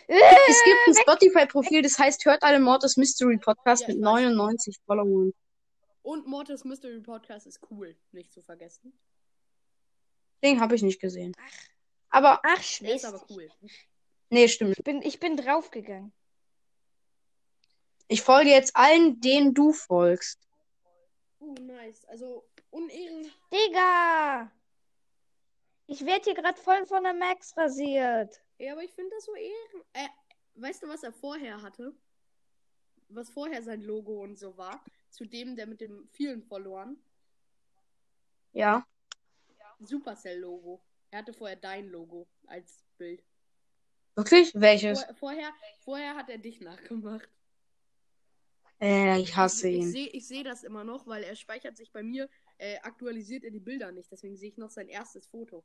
Äh, 0.07 0.15
Es 0.47 0.63
gibt 0.63 0.87
ein 0.87 0.95
Spotify-Profil, 1.03 1.83
das 1.83 1.99
heißt, 1.99 2.25
hört 2.25 2.41
alle 2.41 2.59
Mortis 2.59 2.97
Mystery 2.97 3.37
Podcast 3.37 3.83
Ja, 3.83 3.89
mit 3.89 3.97
ich 3.97 4.01
weiß. 4.03 4.21
99 4.23 4.75
Followern. 4.85 5.33
Und 6.01 6.25
Mortis 6.25 6.63
Mystery 6.63 6.99
Podcast 6.99 7.45
ist 7.45 7.59
cool, 7.69 7.95
nicht 8.11 8.33
zu 8.33 8.41
vergessen. 8.41 8.97
Den 10.43 10.59
habe 10.59 10.75
ich 10.75 10.81
nicht 10.81 10.99
gesehen. 10.99 11.33
Aber, 12.09 12.39
Ach, 12.43 12.53
Der 12.55 12.55
ist 12.59 12.65
schlecht. 12.75 13.05
aber 13.05 13.23
cool. 13.29 13.49
nee, 14.29 14.47
stimmt. 14.47 14.75
Ich 14.77 14.83
bin, 14.83 15.01
ich 15.03 15.19
bin 15.19 15.37
draufgegangen. 15.37 16.13
Ich 18.07 18.21
folge 18.21 18.49
jetzt 18.49 18.75
allen, 18.75 19.19
denen 19.19 19.53
du 19.53 19.73
folgst. 19.73 20.39
Uh, 21.39 21.53
nice. 21.55 22.05
Also, 22.05 22.45
Unehren. 22.69 23.29
Digga! 23.51 24.51
Ich 25.87 26.05
werde 26.05 26.23
hier 26.25 26.33
gerade 26.33 26.59
voll 26.59 26.85
von 26.85 27.03
der 27.03 27.13
Max 27.13 27.55
rasiert. 27.55 28.41
Ja, 28.57 28.73
aber 28.73 28.83
ich 28.83 28.93
finde 28.93 29.11
das 29.15 29.25
so 29.25 29.35
ehren. 29.35 29.83
Äh, 29.93 30.07
weißt 30.55 30.83
du, 30.83 30.87
was 30.87 31.03
er 31.03 31.13
vorher 31.13 31.61
hatte? 31.61 31.93
Was 33.09 33.29
vorher 33.29 33.63
sein 33.63 33.81
Logo 33.81 34.21
und 34.21 34.37
so 34.37 34.57
war? 34.57 34.83
Zu 35.09 35.25
dem, 35.25 35.55
der 35.55 35.67
mit 35.67 35.79
den 35.79 36.09
vielen 36.11 36.43
Followern. 36.43 36.97
Ja. 38.51 38.85
Supercell-Logo. 39.79 40.81
Er 41.11 41.19
hatte 41.19 41.33
vorher 41.33 41.55
dein 41.55 41.87
Logo 41.87 42.27
als 42.47 42.83
Bild. 42.97 43.23
Wirklich? 44.15 44.53
Welches? 44.55 45.03
Vor, 45.03 45.15
vorher, 45.15 45.53
vorher 45.79 46.15
hat 46.15 46.29
er 46.29 46.37
dich 46.37 46.59
nachgemacht. 46.59 47.29
Äh, 48.79 49.19
ich 49.19 49.35
hasse 49.35 49.69
Ich 49.69 49.77
ihn. 49.77 49.91
sehe 49.91 50.07
ich 50.07 50.27
seh 50.27 50.43
das 50.43 50.63
immer 50.63 50.83
noch, 50.83 51.07
weil 51.07 51.23
er 51.23 51.35
speichert 51.35 51.77
sich 51.77 51.91
bei 51.91 52.03
mir, 52.03 52.29
äh, 52.57 52.77
aktualisiert 52.83 53.43
er 53.43 53.51
die 53.51 53.59
Bilder 53.59 53.91
nicht. 53.91 54.11
Deswegen 54.11 54.37
sehe 54.37 54.49
ich 54.49 54.57
noch 54.57 54.69
sein 54.69 54.87
erstes 54.87 55.27
Foto. 55.27 55.63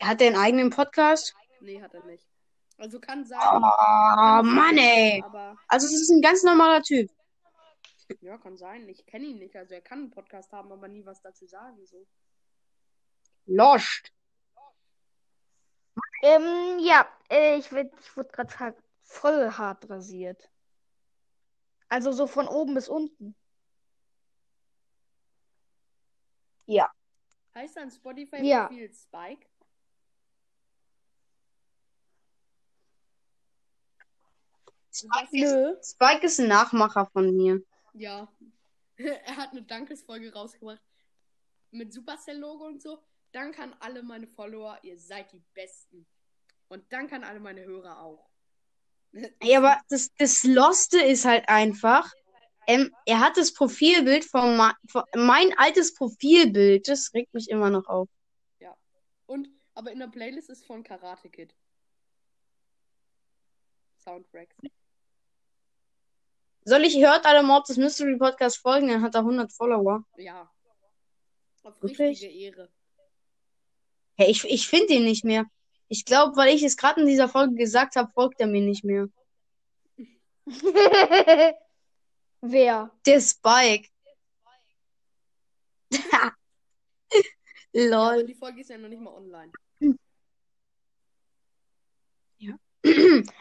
Hat 0.00 0.20
der 0.20 0.28
einen 0.28 0.36
eigenen 0.36 0.70
Podcast? 0.70 1.34
Nee, 1.60 1.80
hat 1.82 1.94
er 1.94 2.04
nicht. 2.04 2.26
Also 2.78 2.98
kann 3.00 3.24
sein. 3.24 3.38
Oh, 3.40 3.60
kann 3.60 4.46
Mann, 4.46 4.78
ey. 4.78 5.22
Aber 5.24 5.56
Also, 5.68 5.86
es 5.86 5.92
ist 5.92 6.10
ein 6.10 6.22
ganz 6.22 6.42
normaler 6.42 6.82
Typ. 6.82 7.10
ja, 8.20 8.38
kann 8.38 8.56
sein. 8.56 8.88
Ich 8.88 9.04
kenne 9.06 9.26
ihn 9.26 9.38
nicht. 9.38 9.54
Also 9.54 9.74
er 9.74 9.82
kann 9.82 9.98
einen 10.00 10.10
Podcast 10.10 10.50
haben, 10.52 10.72
aber 10.72 10.88
nie 10.88 11.04
was 11.04 11.20
dazu 11.20 11.46
sagen. 11.46 11.84
So. 11.86 12.06
Lost. 13.46 14.10
Ähm, 16.22 16.78
ja, 16.80 17.06
äh, 17.30 17.58
ich, 17.58 17.70
ich 17.72 18.16
wurde 18.16 18.30
gerade 18.30 18.74
voll 19.02 19.50
hart 19.52 19.88
rasiert. 19.90 20.48
Also 21.92 22.10
so 22.10 22.26
von 22.26 22.48
oben 22.48 22.72
bis 22.72 22.88
unten. 22.88 23.36
Heißt 27.54 27.76
dein 27.76 27.90
Spotify 27.90 28.42
Ja. 28.42 28.66
Profil 28.66 28.90
Spike? 28.94 29.46
Spike 34.90 35.36
ist. 35.36 35.90
Spike 35.90 36.24
ist 36.24 36.40
ein 36.40 36.48
Nachmacher 36.48 37.04
von 37.12 37.36
mir. 37.36 37.62
Ja. 37.92 38.26
er 38.96 39.36
hat 39.36 39.50
eine 39.50 39.60
Dankesfolge 39.60 40.32
rausgebracht. 40.32 40.80
Mit 41.72 41.92
Supercell-Logo 41.92 42.68
und 42.68 42.80
so. 42.80 43.02
Danke 43.32 43.60
an 43.64 43.76
alle 43.80 44.02
meine 44.02 44.28
Follower. 44.28 44.78
Ihr 44.82 44.98
seid 44.98 45.30
die 45.32 45.42
Besten. 45.52 46.06
Und 46.68 46.90
danke 46.90 47.16
an 47.16 47.24
alle 47.24 47.40
meine 47.40 47.64
Hörer 47.66 48.00
auch. 48.00 48.31
Ja, 49.42 49.58
aber 49.58 49.80
das, 49.88 50.10
das 50.18 50.42
Loste 50.44 51.00
ist 51.00 51.24
halt 51.24 51.48
einfach, 51.48 52.10
ähm, 52.66 52.94
er 53.04 53.20
hat 53.20 53.36
das 53.36 53.52
Profilbild 53.52 54.24
von, 54.24 54.56
ma- 54.56 54.76
von 54.88 55.02
mein 55.14 55.56
altes 55.58 55.94
Profilbild, 55.94 56.88
das 56.88 57.12
regt 57.12 57.34
mich 57.34 57.48
immer 57.50 57.70
noch 57.70 57.86
auf. 57.86 58.08
Und, 59.26 59.48
aber 59.74 59.92
in 59.92 59.98
der 59.98 60.08
Playlist 60.08 60.50
ist 60.50 60.66
von 60.66 60.82
Karate 60.82 61.30
Kid. 61.30 61.54
Soundtracks. 64.04 64.56
Soll 66.64 66.84
ich 66.84 66.96
hört 66.98 67.24
alle 67.24 67.42
Mords 67.42 67.76
Mystery 67.76 68.18
Podcast 68.18 68.58
folgen? 68.58 68.88
Dann 68.88 69.02
hat 69.02 69.14
er 69.14 69.20
100 69.20 69.50
Follower. 69.52 70.04
Ja. 70.16 70.50
Auf 71.62 71.80
Wirklich? 71.80 71.98
richtige 72.00 72.32
Ehre. 72.32 72.68
Hey, 74.16 74.30
ich, 74.30 74.44
ich 74.44 74.68
finde 74.68 74.94
ihn 74.94 75.04
nicht 75.04 75.24
mehr. 75.24 75.46
Ich 75.92 76.06
glaube, 76.06 76.36
weil 76.36 76.54
ich 76.54 76.62
es 76.62 76.78
gerade 76.78 77.02
in 77.02 77.06
dieser 77.06 77.28
Folge 77.28 77.54
gesagt 77.54 77.96
habe, 77.96 78.10
folgt 78.12 78.40
er 78.40 78.46
mir 78.46 78.62
nicht 78.62 78.82
mehr. 78.82 79.08
Wer? 82.40 82.90
Der 83.06 83.20
Spike. 83.20 83.88
Ja, 87.74 88.12
Lol. 88.14 88.24
die 88.24 88.34
Folge 88.34 88.60
ist 88.62 88.68
ja 88.70 88.76
noch 88.78 88.88
nicht 88.88 89.00
mal 89.02 89.12
online. 89.14 89.50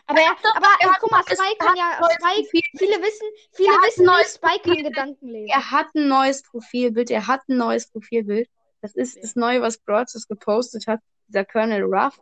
Aber 0.06 0.20
er, 0.20 0.32
aber 0.56 0.68
er 0.82 0.88
äh, 0.88 0.90
hat- 0.92 1.00
guck 1.02 1.10
mal, 1.12 1.24
Spike 1.24 1.58
kann 1.58 1.76
ja, 1.76 2.00
neues 2.00 2.14
Spike, 2.14 2.44
Profil. 2.44 2.62
viele 2.78 3.02
wissen, 3.02 3.28
viele 3.54 3.70
Er 3.70 3.74
wissen 3.88 4.06
neues 4.06 4.36
Spike 4.36 4.62
kann. 4.64 4.84
Gedanken 4.84 5.28
lesen. 5.30 5.50
Er 5.50 5.72
hat 5.72 5.88
ein 5.96 6.08
neues 6.08 6.44
Profilbild. 6.44 7.10
Er 7.12 7.26
hat 7.28 7.42
ein 7.50 7.58
neues 7.58 7.90
Profilbild. 7.90 8.48
Das 8.82 8.94
ist 8.96 9.16
Ja. 9.16 9.22
das 9.24 9.36
Neue, 9.36 9.62
was 9.62 9.80
Broadcast 9.80 10.28
gepostet 10.30 10.86
hat. 10.88 11.00
Dieser 11.28 11.44
Colonel 11.46 11.84
Ruff. 11.84 12.20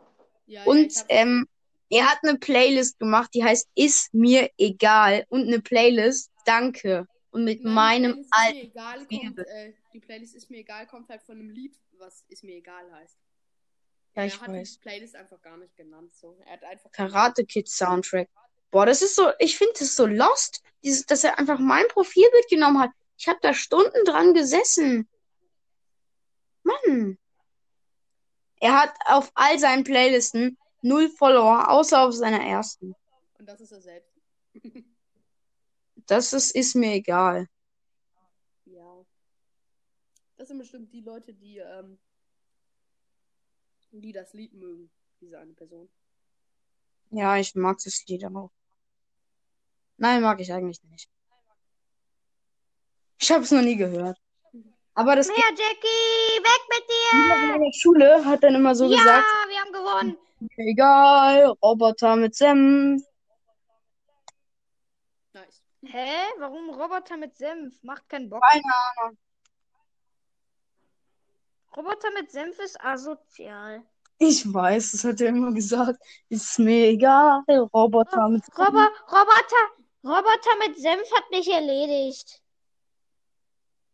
Ja, 0.50 0.62
ja, 0.62 0.66
Und 0.66 0.86
hab's 0.86 1.04
ähm, 1.08 1.48
er 1.90 2.10
hat 2.10 2.18
eine 2.22 2.38
Playlist 2.38 2.98
gemacht, 2.98 3.30
die 3.34 3.44
heißt 3.44 3.68
Ist 3.74 4.12
mir 4.12 4.50
egal. 4.58 5.24
Und 5.28 5.46
eine 5.46 5.60
Playlist 5.60 6.30
Danke. 6.44 7.06
Und 7.30 7.44
mit 7.44 7.62
Nein, 7.62 7.74
meinem 8.02 8.26
alten. 8.30 9.38
äh, 9.38 9.72
Die 9.92 10.00
Playlist 10.00 10.34
ist 10.34 10.50
mir 10.50 10.58
egal, 10.58 10.86
kommt 10.88 11.08
halt 11.08 11.22
von 11.22 11.36
einem 11.36 11.50
Lied, 11.50 11.76
was 11.98 12.24
ist 12.28 12.42
mir 12.42 12.56
egal 12.56 12.90
heißt. 12.92 13.16
Ja, 14.16 14.22
er 14.22 14.26
ich 14.26 14.40
hat 14.40 14.48
weiß. 14.48 14.72
die 14.72 14.78
Playlist 14.80 15.14
einfach 15.14 15.40
gar 15.40 15.56
nicht 15.56 15.76
genannt. 15.76 16.12
So. 16.14 16.36
Er 16.44 16.54
hat 16.54 16.64
einfach 16.64 16.90
Karate 16.90 17.44
Kid 17.44 17.68
Soundtrack. 17.68 18.28
Boah, 18.72 18.86
das 18.86 19.02
ist 19.02 19.14
so, 19.14 19.30
ich 19.38 19.56
finde 19.56 19.74
das 19.78 19.94
so 19.94 20.06
lost, 20.06 20.62
dieses, 20.82 21.06
dass 21.06 21.22
er 21.22 21.38
einfach 21.38 21.60
mein 21.60 21.86
Profilbild 21.88 22.48
genommen 22.48 22.80
hat. 22.80 22.90
Ich 23.16 23.28
habe 23.28 23.38
da 23.42 23.54
Stunden 23.54 24.04
dran 24.04 24.34
gesessen. 24.34 25.08
Mann. 26.64 27.18
Er 28.60 28.78
hat 28.78 28.94
auf 29.06 29.32
all 29.34 29.58
seinen 29.58 29.84
Playlisten 29.84 30.58
null 30.82 31.08
Follower, 31.08 31.70
außer 31.70 32.00
auf 32.02 32.14
seiner 32.14 32.40
ersten. 32.40 32.94
Und 33.38 33.46
das 33.46 33.60
ist 33.60 33.72
er 33.72 33.80
selbst. 33.80 34.12
Das 36.06 36.32
ist, 36.32 36.50
ist 36.56 36.74
mir 36.74 36.94
egal. 36.94 37.46
Ja. 38.64 39.06
Das 40.36 40.48
sind 40.48 40.58
bestimmt 40.58 40.92
die 40.92 41.02
Leute, 41.02 41.32
die, 41.32 41.58
ähm, 41.58 42.00
die 43.92 44.12
das 44.12 44.32
Lied 44.32 44.52
mögen. 44.54 44.90
Diese 45.20 45.38
eine 45.38 45.52
Person. 45.52 45.88
Ja, 47.10 47.36
ich 47.36 47.54
mag 47.54 47.78
das 47.84 48.04
Lied 48.06 48.24
auch. 48.24 48.50
Nein, 49.98 50.22
mag 50.22 50.40
ich 50.40 50.52
eigentlich 50.52 50.82
nicht. 50.84 51.08
Ich 53.20 53.30
habe 53.30 53.44
es 53.44 53.50
noch 53.50 53.62
nie 53.62 53.76
gehört. 53.76 54.18
Aber 55.00 55.16
das 55.16 55.28
Mehr 55.28 55.36
Jackie, 55.36 56.42
weg 56.42 56.62
mit 56.68 56.84
dir! 56.90 57.54
in 57.54 57.62
der 57.62 57.72
Schule 57.72 58.22
hat 58.22 58.42
dann 58.42 58.54
immer 58.54 58.74
so 58.74 58.84
ja, 58.84 58.98
gesagt, 58.98 59.24
wir 59.48 59.58
haben 59.58 59.72
gewonnen. 59.72 60.18
egal, 60.58 61.54
Roboter 61.62 62.16
mit 62.16 62.34
Senf. 62.34 63.02
Nice. 65.32 65.62
Hä? 65.84 66.10
Warum 66.38 66.68
Roboter 66.68 67.16
mit 67.16 67.34
Senf? 67.34 67.82
Macht 67.82 68.10
keinen 68.10 68.28
Bock. 68.28 68.42
Keine 68.52 68.62
Ahnung. 68.98 69.18
Roboter 71.74 72.10
mit 72.12 72.30
Senf 72.30 72.58
ist 72.58 72.78
asozial. 72.84 73.82
Ich 74.18 74.52
weiß, 74.52 74.92
das 74.92 75.04
hat 75.04 75.22
er 75.22 75.28
immer 75.28 75.52
gesagt. 75.54 75.98
Ist 76.28 76.58
mir 76.58 76.88
egal, 76.88 77.42
Roboter 77.48 78.28
mit 78.28 78.44
Senf. 78.44 78.58
Robo 78.58 78.80
Roboter, 79.08 79.64
Roboter 80.04 80.68
mit 80.68 80.78
Senf 80.78 81.10
hat 81.14 81.30
mich 81.30 81.50
erledigt. 81.50 82.42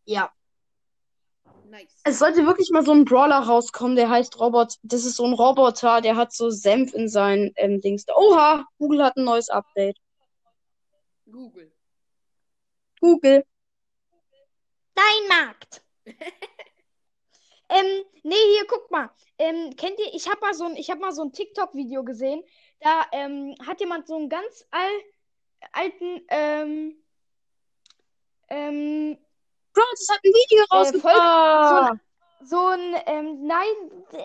Ja. 0.05 0.33
Nice. 1.71 2.01
Es 2.05 2.19
sollte 2.21 2.47
wirklich 2.47 2.71
mal 2.71 2.85
so 2.85 2.93
ein 2.93 3.05
Brawler 3.05 3.41
rauskommen, 3.41 3.97
der 3.97 4.09
heißt 4.09 4.39
Robot. 4.39 4.75
Das 4.83 5.05
ist 5.05 5.17
so 5.17 5.25
ein 5.25 5.33
Roboter, 5.33 6.01
der 6.01 6.17
hat 6.17 6.33
so 6.33 6.51
Senf 6.51 6.95
in 6.95 7.09
seinen 7.09 7.53
ähm, 7.57 7.81
Dings. 7.81 8.05
Oha, 8.15 8.67
Google 8.79 9.05
hat 9.05 9.17
ein 9.17 9.25
neues 9.25 9.49
Update. 9.49 9.99
Google. 11.31 11.73
Google. 13.01 13.45
Dein 14.95 15.29
Markt. 15.29 15.83
ähm, 17.69 18.05
nee, 18.23 18.35
hier, 18.35 18.67
guck 18.69 18.91
mal. 18.91 19.11
Ähm, 19.39 19.75
kennt 19.77 19.99
ihr, 19.99 20.15
ich 20.15 20.29
habe 20.29 20.41
mal 20.41 20.55
so 20.55 20.65
ein, 20.65 20.77
ich 20.77 20.91
habe 20.91 21.01
mal 21.01 21.13
so 21.13 21.23
ein 21.23 21.33
TikTok-Video 21.33 22.05
gesehen. 22.05 22.43
Da 22.81 23.07
ähm, 23.13 23.55
hat 23.67 23.81
jemand 23.81 24.07
so 24.07 24.17
einen 24.17 24.29
ganz 24.29 24.65
al 24.71 24.91
alten, 25.73 26.25
ähm, 26.29 27.03
ähm, 28.49 29.19
Bro, 29.77 29.85
das 29.93 30.09
hat 30.09 30.21
ein 30.25 30.33
Video 30.33 30.65
voll- 30.69 30.79
rausgebracht. 30.79 32.01
so 32.43 32.67
ein, 32.67 32.95
ähm, 33.07 33.47
nein, 33.47 33.67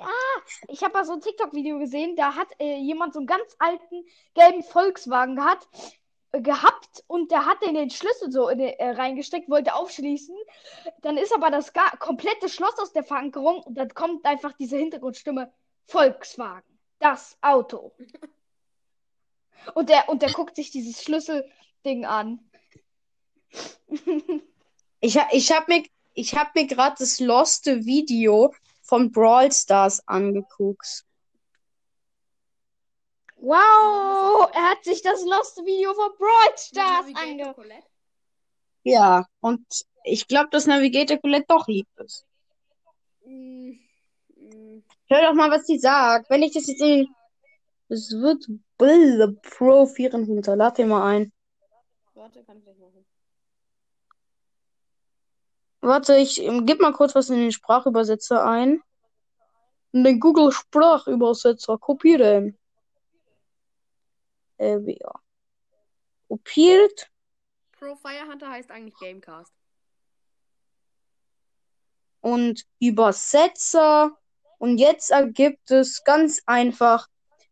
ah, 0.02 0.42
ich 0.70 0.82
habe 0.82 0.94
mal 0.94 1.04
so 1.06 1.12
ein 1.14 1.20
TikTok-Video 1.22 1.78
gesehen, 1.78 2.16
da 2.16 2.36
hat 2.36 2.48
äh, 2.60 2.78
jemand 2.78 3.14
so 3.14 3.20
einen 3.20 3.28
ganz 3.28 3.56
alten 3.60 4.06
gelben 4.34 4.64
Volkswagen 4.64 5.36
gehabt, 5.36 5.68
äh, 6.32 6.42
gehabt 6.42 7.04
und 7.08 7.32
der 7.32 7.46
hat 7.46 7.62
den 7.66 7.76
den 7.76 7.90
Schlüssel 7.90 8.32
so 8.32 8.48
in 8.48 8.60
den, 8.60 8.70
äh, 8.80 8.92
reingesteckt, 8.92 9.50
wollte 9.50 9.76
aufschließen. 9.76 10.36
Dann 11.02 11.18
ist 11.18 11.34
aber 11.34 11.52
das 11.52 11.74
ga 11.74 11.90
komplette 12.00 12.48
Schloss 12.48 12.80
aus 12.80 12.94
der 12.94 13.04
Verankerung 13.04 13.62
und 13.64 13.76
dann 13.76 13.94
kommt 13.94 14.26
einfach 14.26 14.54
diese 14.54 14.78
Hintergrundstimme 14.78 15.52
Volkswagen, 15.86 16.80
das 17.00 17.38
Auto. 17.42 17.92
Und 19.76 19.90
der, 19.90 20.10
und 20.10 20.24
der 20.24 20.32
guckt 20.32 20.56
sich 20.56 20.72
dieses 20.72 21.04
Schlüsselding 21.04 22.04
an. 22.06 22.40
Ich, 25.02 25.18
ich 25.32 25.52
habe 25.52 25.66
mir, 25.68 25.84
ich 26.14 26.36
hab 26.36 26.56
mir 26.56 26.68
gerade 26.68 26.96
das 27.00 27.20
loste 27.20 27.86
Video 27.86 28.54
von 28.84 29.12
Brawl 29.12 29.52
Stars 29.52 30.08
angeguckt. 30.08 31.06
Wow, 33.38 34.48
er 34.54 34.70
hat 34.70 34.84
sich 34.84 35.02
das 35.02 35.26
Lost 35.26 35.58
Video 35.66 35.96
von 35.96 36.12
Brawl 36.20 36.56
Stars 36.56 37.08
Navigator 37.08 37.48
ange... 37.48 37.54
Colette? 37.56 37.88
Ja, 38.84 39.26
und 39.40 39.66
ich 40.04 40.28
glaube, 40.28 40.50
dass 40.52 40.68
Navigator 40.68 41.18
Colette 41.18 41.46
doch 41.48 41.68
lieb 41.68 41.88
ist. 41.98 42.24
Mm, 43.26 43.72
mm, 44.36 44.84
Hör 45.10 45.22
doch 45.24 45.34
mal, 45.34 45.50
was 45.50 45.66
sie 45.66 45.80
sagt. 45.80 46.30
Wenn 46.30 46.44
ich 46.44 46.54
das 46.54 46.68
jetzt 46.68 46.82
in. 46.82 47.08
Es 47.90 48.12
wird 48.12 48.46
Build 48.78 49.42
Pro 49.42 49.88
400. 49.88 50.56
Lad 50.56 50.78
den 50.78 50.90
mal 50.90 51.08
ein. 51.08 51.32
warte, 52.14 52.44
kann 52.44 52.60
ich 52.60 52.64
gleich 52.64 52.78
machen. 52.78 53.06
Warte, 55.82 56.16
ich 56.18 56.42
ähm, 56.42 56.66
gib 56.66 56.80
mal 56.80 56.94
kurz 56.94 57.16
was 57.16 57.30
in 57.30 57.40
den 57.40 57.52
Sprachübersetzer 57.52 58.46
ein. 58.46 58.82
In 59.92 60.04
den 60.04 60.20
Google 60.20 60.52
Sprachübersetzer 60.52 61.78
kopieren. 61.78 62.58
äh, 64.58 64.78
ja. 64.86 65.12
kopiert 66.28 67.12
Pro 67.72 67.96
Fire 67.96 68.28
Hunter 68.30 68.50
heißt 68.50 68.70
eigentlich 68.70 68.98
Gamecast. 69.00 69.52
und 72.22 72.64
Übersetzer. 72.80 74.16
Und 74.60 74.78
jetzt 74.78 75.10
ergibt 75.10 75.72
es 75.72 76.04
ganz 76.04 76.44
einfach, 76.46 77.08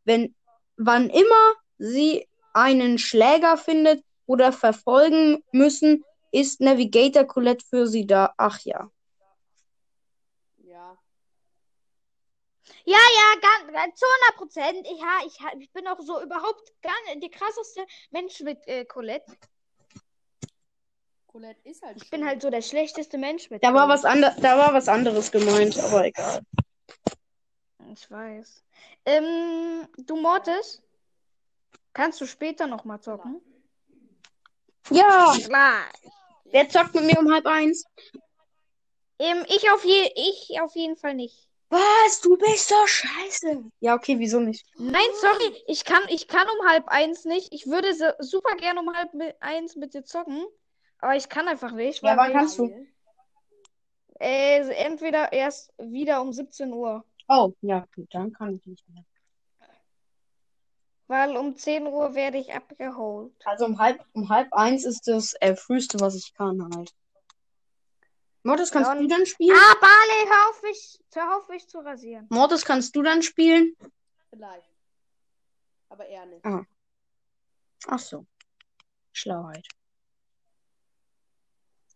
wenn, 0.05 0.35
wann 0.77 1.09
immer 1.09 1.55
Sie 1.79 2.27
einen 2.53 2.99
Schläger 2.99 3.57
findet 3.57 4.03
oder 4.27 4.51
verfolgen 4.53 5.43
müssen, 5.51 6.03
ist 6.31 6.61
Navigator 6.61 7.25
Colette 7.25 7.65
für 7.65 7.87
Sie 7.87 8.05
da. 8.07 8.33
Ach 8.37 8.59
ja. 8.61 8.89
Ja. 10.57 10.97
Ja, 12.85 12.97
ja, 12.97 13.39
ganz, 13.41 13.73
ganz 13.73 13.99
zu 13.99 14.05
100 14.31 14.37
Prozent. 14.37 14.87
Ich, 14.87 14.99
ja, 14.99 15.19
ich, 15.25 15.61
ich 15.61 15.71
bin 15.71 15.87
auch 15.87 15.99
so 15.99 16.21
überhaupt 16.21 16.71
gar 16.81 16.93
nicht 17.07 17.23
der 17.23 17.29
krasseste 17.29 17.85
Mensch 18.11 18.39
mit 18.41 18.65
äh, 18.67 18.85
Colette. 18.85 19.31
Colette 21.27 21.61
ist 21.67 21.81
halt 21.83 21.97
Ich 22.01 22.09
bin 22.09 22.21
schön. 22.21 22.27
halt 22.29 22.41
so 22.41 22.49
der 22.49 22.61
schlechteste 22.61 23.17
Mensch 23.17 23.49
mit 23.49 23.63
Da 23.63 23.73
war 23.73 23.85
Colette. 23.87 23.93
was, 24.03 24.05
ander 24.05 24.35
da 24.41 24.57
war 24.57 24.73
was 24.73 24.87
anderes 24.87 25.31
gemeint, 25.31 25.77
aber 25.79 26.05
egal. 26.05 26.41
Ich 27.91 28.09
weiß. 28.09 28.63
Ähm, 29.05 29.87
du 29.97 30.15
Mortis? 30.15 30.81
Kannst 31.93 32.21
du 32.21 32.25
später 32.27 32.67
nochmal 32.67 33.01
zocken? 33.01 33.41
Ja, 34.91 35.35
Klar. 35.43 35.85
Wer 36.51 36.69
zockt 36.69 36.95
mit 36.95 37.05
mir 37.05 37.19
um 37.19 37.31
halb 37.31 37.45
eins? 37.45 37.83
Ähm, 39.19 39.45
ich 39.47 39.69
auf 39.71 39.83
je 39.83 40.11
ich 40.15 40.59
auf 40.61 40.75
jeden 40.75 40.95
Fall 40.95 41.13
nicht. 41.13 41.49
Was? 41.69 42.21
Du 42.21 42.35
bist 42.37 42.71
doch 42.71 42.87
scheiße. 42.87 43.63
Ja, 43.79 43.95
okay, 43.95 44.17
wieso 44.17 44.39
nicht? 44.39 44.65
Nein, 44.77 45.05
sorry, 45.21 45.55
ich 45.67 45.83
kann, 45.83 46.01
ich 46.09 46.27
kann 46.27 46.47
um 46.47 46.67
halb 46.67 46.87
eins 46.87 47.25
nicht. 47.25 47.53
Ich 47.53 47.67
würde 47.67 47.93
so, 47.93 48.05
super 48.19 48.55
gerne 48.55 48.79
um 48.79 48.95
halb 48.95 49.11
eins 49.39 49.75
mit 49.75 49.93
dir 49.93 50.03
zocken, 50.03 50.43
aber 50.99 51.15
ich 51.15 51.29
kann 51.29 51.47
einfach 51.47 51.71
nicht, 51.73 52.01
Ja, 52.01 52.17
wann 52.17 52.33
kannst 52.33 52.57
du? 52.57 52.73
äh, 54.19 54.67
entweder 54.85 55.31
erst 55.31 55.71
wieder 55.77 56.21
um 56.21 56.33
17 56.33 56.73
Uhr, 56.73 57.03
Oh, 57.27 57.53
ja, 57.61 57.85
gut, 57.95 58.07
dann 58.11 58.33
kann 58.33 58.55
ich 58.55 58.65
nicht 58.65 58.89
mehr. 58.89 59.03
Weil 61.09 61.35
um 61.35 61.55
10 61.57 61.87
Uhr 61.87 62.13
werde 62.15 62.37
ich 62.37 62.53
abgeholt. 62.53 63.33
Also 63.45 63.65
um 63.65 63.77
halb, 63.79 64.03
um 64.13 64.29
halb 64.29 64.53
eins 64.53 64.85
ist 64.85 65.07
das 65.07 65.33
äh, 65.41 65.55
früheste, 65.55 65.99
was 65.99 66.15
ich 66.15 66.33
kann 66.33 66.61
halt. 66.73 66.93
Mortis, 68.43 68.71
kannst 68.71 68.87
Ja, 68.89 68.95
du 68.95 69.01
und- 69.01 69.09
dann 69.09 69.25
spielen? 69.25 69.55
Ah, 69.57 69.75
Barley, 69.81 70.29
hör 70.29 70.49
auf 70.49 70.61
mich, 70.63 70.99
hör 71.13 71.37
auf 71.37 71.49
mich 71.49 71.67
zu 71.67 71.79
rasieren. 71.79 72.25
Mortis, 72.29 72.63
kannst 72.63 72.95
du 72.95 73.01
dann 73.01 73.21
spielen? 73.21 73.75
Vielleicht. 74.29 74.69
Aber 75.89 76.05
eher 76.05 76.25
nicht. 76.27 76.45
Ah. 76.45 76.63
Ach 77.87 77.99
so. 77.99 78.25
Schlauheit. 79.11 79.67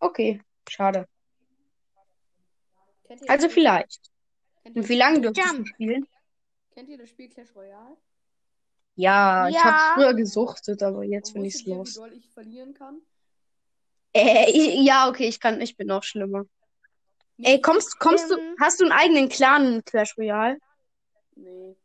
Okay, 0.00 0.42
schade. 0.68 1.08
Ihr 3.08 3.30
Also 3.30 3.48
vielleicht. 3.48 4.10
Ihr, 4.64 4.76
Und 4.76 4.88
wie 4.88 4.96
lange 4.96 5.20
du 5.20 5.30
Jump. 5.30 5.68
spielen? 5.68 6.06
kennt 6.72 6.88
ihr 6.88 6.98
das 6.98 7.08
Spiel 7.08 7.28
Clash 7.28 7.54
Royale? 7.54 7.96
Ja, 8.96 9.48
ich 9.48 9.54
Ja. 9.56 9.64
hab's 9.64 9.94
früher 9.94 10.14
gesuchtet, 10.14 10.82
aber 10.82 11.02
jetzt 11.02 11.34
bin 11.34 11.44
ich's 11.44 11.64
ihr, 11.66 11.76
los. 11.76 11.94
wie 11.94 11.98
doll 11.98 12.12
ich 12.12 12.30
verlieren 12.30 12.74
kann? 12.74 13.00
Äh, 14.12 14.50
ich, 14.50 14.86
ja, 14.86 15.08
okay, 15.08 15.26
ich 15.26 15.40
kann, 15.40 15.60
ich 15.60 15.76
bin 15.76 15.88
noch 15.88 16.04
schlimmer. 16.04 16.44
Ey, 17.38 17.60
kommst, 17.60 17.98
kommst 17.98 18.30
du, 18.30 18.36
hast 18.60 18.80
du 18.80 18.84
einen 18.84 18.92
eigenen 18.92 19.28
Clan 19.28 19.74
in 19.74 19.84
Clash 19.84 20.16
Royale? 20.16 20.58
Nee. 21.34 21.76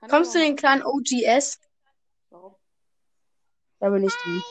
Kann 0.00 0.08
ich 0.08 0.10
Kommst 0.10 0.34
du 0.34 0.38
in 0.40 0.44
den 0.46 0.56
Clan 0.56 0.82
OGS? 0.82 1.60
Warum? 2.30 2.56
Da 3.78 3.90
bin 3.90 4.04
ich 4.04 4.12
drin. 4.12 4.42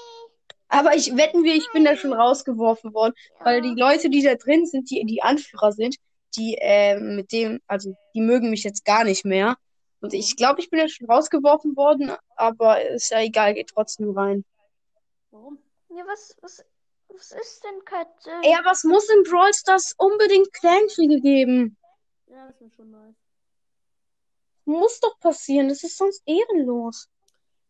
Aber 0.69 0.95
ich 0.95 1.17
wetten 1.17 1.43
wir, 1.43 1.53
ich 1.55 1.67
bin 1.73 1.83
da 1.83 1.97
schon 1.97 2.13
rausgeworfen 2.13 2.93
worden, 2.93 3.13
weil 3.39 3.61
die 3.61 3.75
Leute, 3.75 4.09
die 4.09 4.21
da 4.23 4.35
drin 4.35 4.65
sind, 4.65 4.89
die 4.89 5.03
die 5.05 5.21
Anführer 5.21 5.73
sind, 5.73 5.97
die 6.37 6.57
äh, 6.61 6.97
mit 6.97 7.33
dem, 7.33 7.59
also 7.67 7.93
die 8.15 8.21
mögen 8.21 8.49
mich 8.49 8.63
jetzt 8.63 8.85
gar 8.85 9.03
nicht 9.03 9.25
mehr. 9.25 9.57
Und 10.01 10.13
ich 10.13 10.35
glaube, 10.35 10.59
ich 10.59 10.69
bin 10.69 10.79
da 10.79 10.87
schon 10.87 11.09
rausgeworfen 11.09 11.75
worden, 11.75 12.11
aber 12.35 12.83
ist 12.89 13.11
ja 13.11 13.21
egal, 13.21 13.53
geht 13.53 13.69
trotzdem 13.69 14.09
rein. 14.17 14.43
Warum? 15.29 15.59
Ja, 15.89 16.03
was, 16.07 16.35
was, 16.41 16.65
was 17.07 17.31
ist 17.31 17.63
denn, 17.63 17.85
Katze? 17.85 18.31
Ey, 18.41 18.55
aber 18.55 18.71
es 18.71 18.83
muss 18.83 19.07
in 19.09 19.23
Brawl 19.23 19.53
Stars 19.53 19.93
unbedingt 19.97 20.51
Clankriege 20.53 21.21
geben. 21.21 21.77
Ja, 22.27 22.47
das 22.47 22.59
wäre 22.59 22.71
schon 22.71 22.91
nice. 22.91 23.15
Muss 24.65 24.99
doch 24.99 25.19
passieren, 25.19 25.69
das 25.69 25.83
ist 25.83 25.97
sonst 25.97 26.23
ehrenlos. 26.25 27.07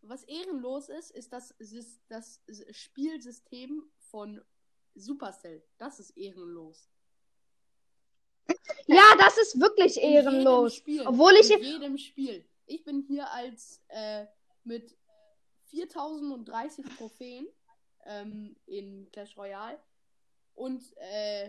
Was 0.02 0.24
ehrenlos 0.24 0.90
ist, 0.90 1.12
ist 1.12 1.34
das, 1.34 1.54
das 2.08 2.42
Spielsystem 2.72 3.84
von 4.10 4.42
Supercell. 4.96 5.64
Das 5.78 6.00
ist 6.00 6.12
ehrenlos. 6.18 6.90
Ja, 8.88 9.04
das 9.20 9.38
ist 9.38 9.60
wirklich 9.60 9.98
In 10.02 10.12
ehrenlos. 10.14 10.76
Spiel. 10.76 11.06
Obwohl 11.08 11.34
ich 11.34 11.52
In 11.52 11.64
jedem 11.64 11.98
Spiel. 11.98 12.46
Ich 12.66 12.84
bin 12.84 13.04
hier 13.08 13.30
als 13.32 13.82
äh, 13.90 14.26
mit 14.64 14.96
4030 15.70 16.86
Trophäen 16.98 17.48
ähm, 18.06 18.56
in 18.66 19.10
Clash 19.12 19.36
Royale 19.38 19.80
und 20.56 20.82
äh, 20.98 21.48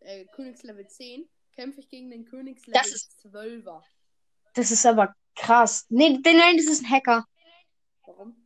äh, 0.00 0.24
Königslevel 0.34 0.86
10 0.86 1.28
kämpfe 1.54 1.80
ich 1.80 1.88
gegen 1.88 2.10
den 2.10 2.24
Königslevel 2.24 2.80
Das 2.80 2.92
ist- 2.92 3.24
12er. 3.26 3.82
Das 4.54 4.70
ist 4.70 4.86
aber 4.86 5.14
krass. 5.34 5.86
Nee, 5.88 6.20
nein, 6.24 6.56
das 6.56 6.66
ist 6.66 6.82
ein 6.84 6.90
Hacker. 6.90 7.26
Warum? 8.06 8.36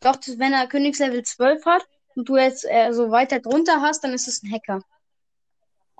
Doch, 0.00 0.16
wenn 0.36 0.52
er 0.52 0.66
Königslevel 0.68 1.22
12 1.24 1.64
hat 1.66 1.86
und 2.14 2.28
du 2.28 2.36
jetzt 2.36 2.64
äh, 2.68 2.92
so 2.92 3.10
weiter 3.10 3.40
drunter 3.40 3.80
hast, 3.82 4.02
dann 4.04 4.12
ist 4.12 4.28
es 4.28 4.42
ein 4.42 4.52
Hacker. 4.52 4.82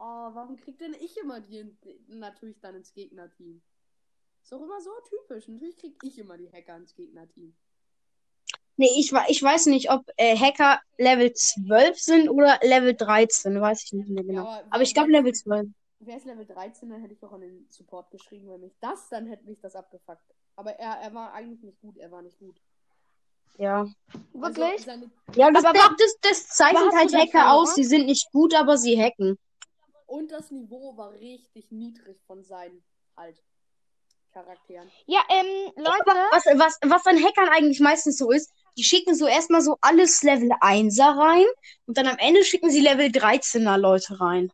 Oh, 0.02 0.30
warum 0.32 0.56
kriegt 0.56 0.80
denn 0.80 0.94
ich 0.94 1.14
immer 1.18 1.40
die 1.40 1.76
natürlich 2.08 2.58
dann 2.60 2.74
ins 2.74 2.94
Gegnerteam? 2.94 3.60
Ist 4.42 4.50
doch 4.50 4.62
immer 4.62 4.80
so 4.80 4.90
typisch. 5.10 5.46
Natürlich 5.46 5.76
krieg 5.76 5.94
ich 6.02 6.18
immer 6.18 6.38
die 6.38 6.50
Hacker 6.50 6.76
ins 6.76 6.94
Gegnerteam. 6.94 7.54
Nee, 8.78 8.88
ich, 8.96 9.12
ich 9.28 9.42
weiß 9.42 9.66
nicht, 9.66 9.90
ob 9.90 10.06
äh, 10.16 10.34
Hacker 10.38 10.80
Level 10.96 11.34
12 11.34 11.98
sind 12.00 12.30
oder 12.30 12.58
Level 12.62 12.94
13. 12.94 13.60
Weiß 13.60 13.84
ich 13.84 13.92
nicht 13.92 14.08
mehr 14.08 14.24
genau. 14.24 14.44
Ja, 14.44 14.64
Aber 14.70 14.82
ich 14.82 14.94
glaube 14.94 15.10
Level 15.10 15.34
12. 15.34 15.68
Wäre 15.98 16.16
es 16.16 16.24
Level 16.24 16.46
13, 16.46 16.88
dann 16.88 17.02
hätte 17.02 17.12
ich 17.12 17.20
doch 17.20 17.32
an 17.32 17.42
den 17.42 17.66
Support 17.68 18.10
geschrieben, 18.10 18.48
wenn 18.48 18.62
mich 18.62 18.74
das, 18.80 19.10
dann 19.10 19.26
hätte 19.26 19.44
mich 19.44 19.60
das 19.60 19.76
abgefuckt. 19.76 20.24
Aber 20.56 20.70
er, 20.78 20.92
er 20.92 21.12
war 21.12 21.34
eigentlich 21.34 21.62
nicht 21.62 21.78
gut, 21.82 21.98
er 21.98 22.10
war 22.10 22.22
nicht 22.22 22.38
gut. 22.38 22.58
Ja. 23.58 23.86
Wirklich? 24.32 24.64
Also 24.64 24.84
seine, 24.84 25.10
Ja, 25.34 25.50
das, 25.50 25.62
Aber 25.62 25.74
das, 25.74 25.90
das, 25.98 26.16
das 26.22 26.48
zeichnet 26.48 26.94
halt 26.94 27.14
Hacker 27.14 27.52
aus. 27.52 27.74
Sie 27.74 27.84
sind 27.84 28.06
nicht 28.06 28.32
gut, 28.32 28.54
aber 28.54 28.78
sie 28.78 28.98
hacken. 28.98 29.38
Und 30.10 30.32
das 30.32 30.50
Niveau 30.50 30.96
war 30.96 31.12
richtig 31.12 31.70
niedrig 31.70 32.20
von 32.26 32.42
seinen 32.42 32.82
halt 33.16 33.40
Charakteren. 34.32 34.90
Ja, 35.06 35.20
ähm, 35.28 35.72
Leute, 35.76 36.04
Was, 36.30 36.44
was, 36.54 36.78
was 36.82 37.06
an 37.06 37.22
Hackern 37.22 37.48
eigentlich 37.48 37.80
meistens 37.80 38.16
so 38.18 38.30
ist, 38.30 38.52
die 38.76 38.84
schicken 38.84 39.14
so 39.16 39.26
erstmal 39.26 39.60
so 39.60 39.76
alles 39.80 40.22
Level 40.22 40.50
1er 40.60 41.16
rein 41.18 41.46
und 41.86 41.96
dann 41.98 42.06
am 42.06 42.16
Ende 42.18 42.44
schicken 42.44 42.70
sie 42.70 42.80
Level 42.80 43.06
13er 43.06 43.76
Leute 43.76 44.20
rein. 44.20 44.52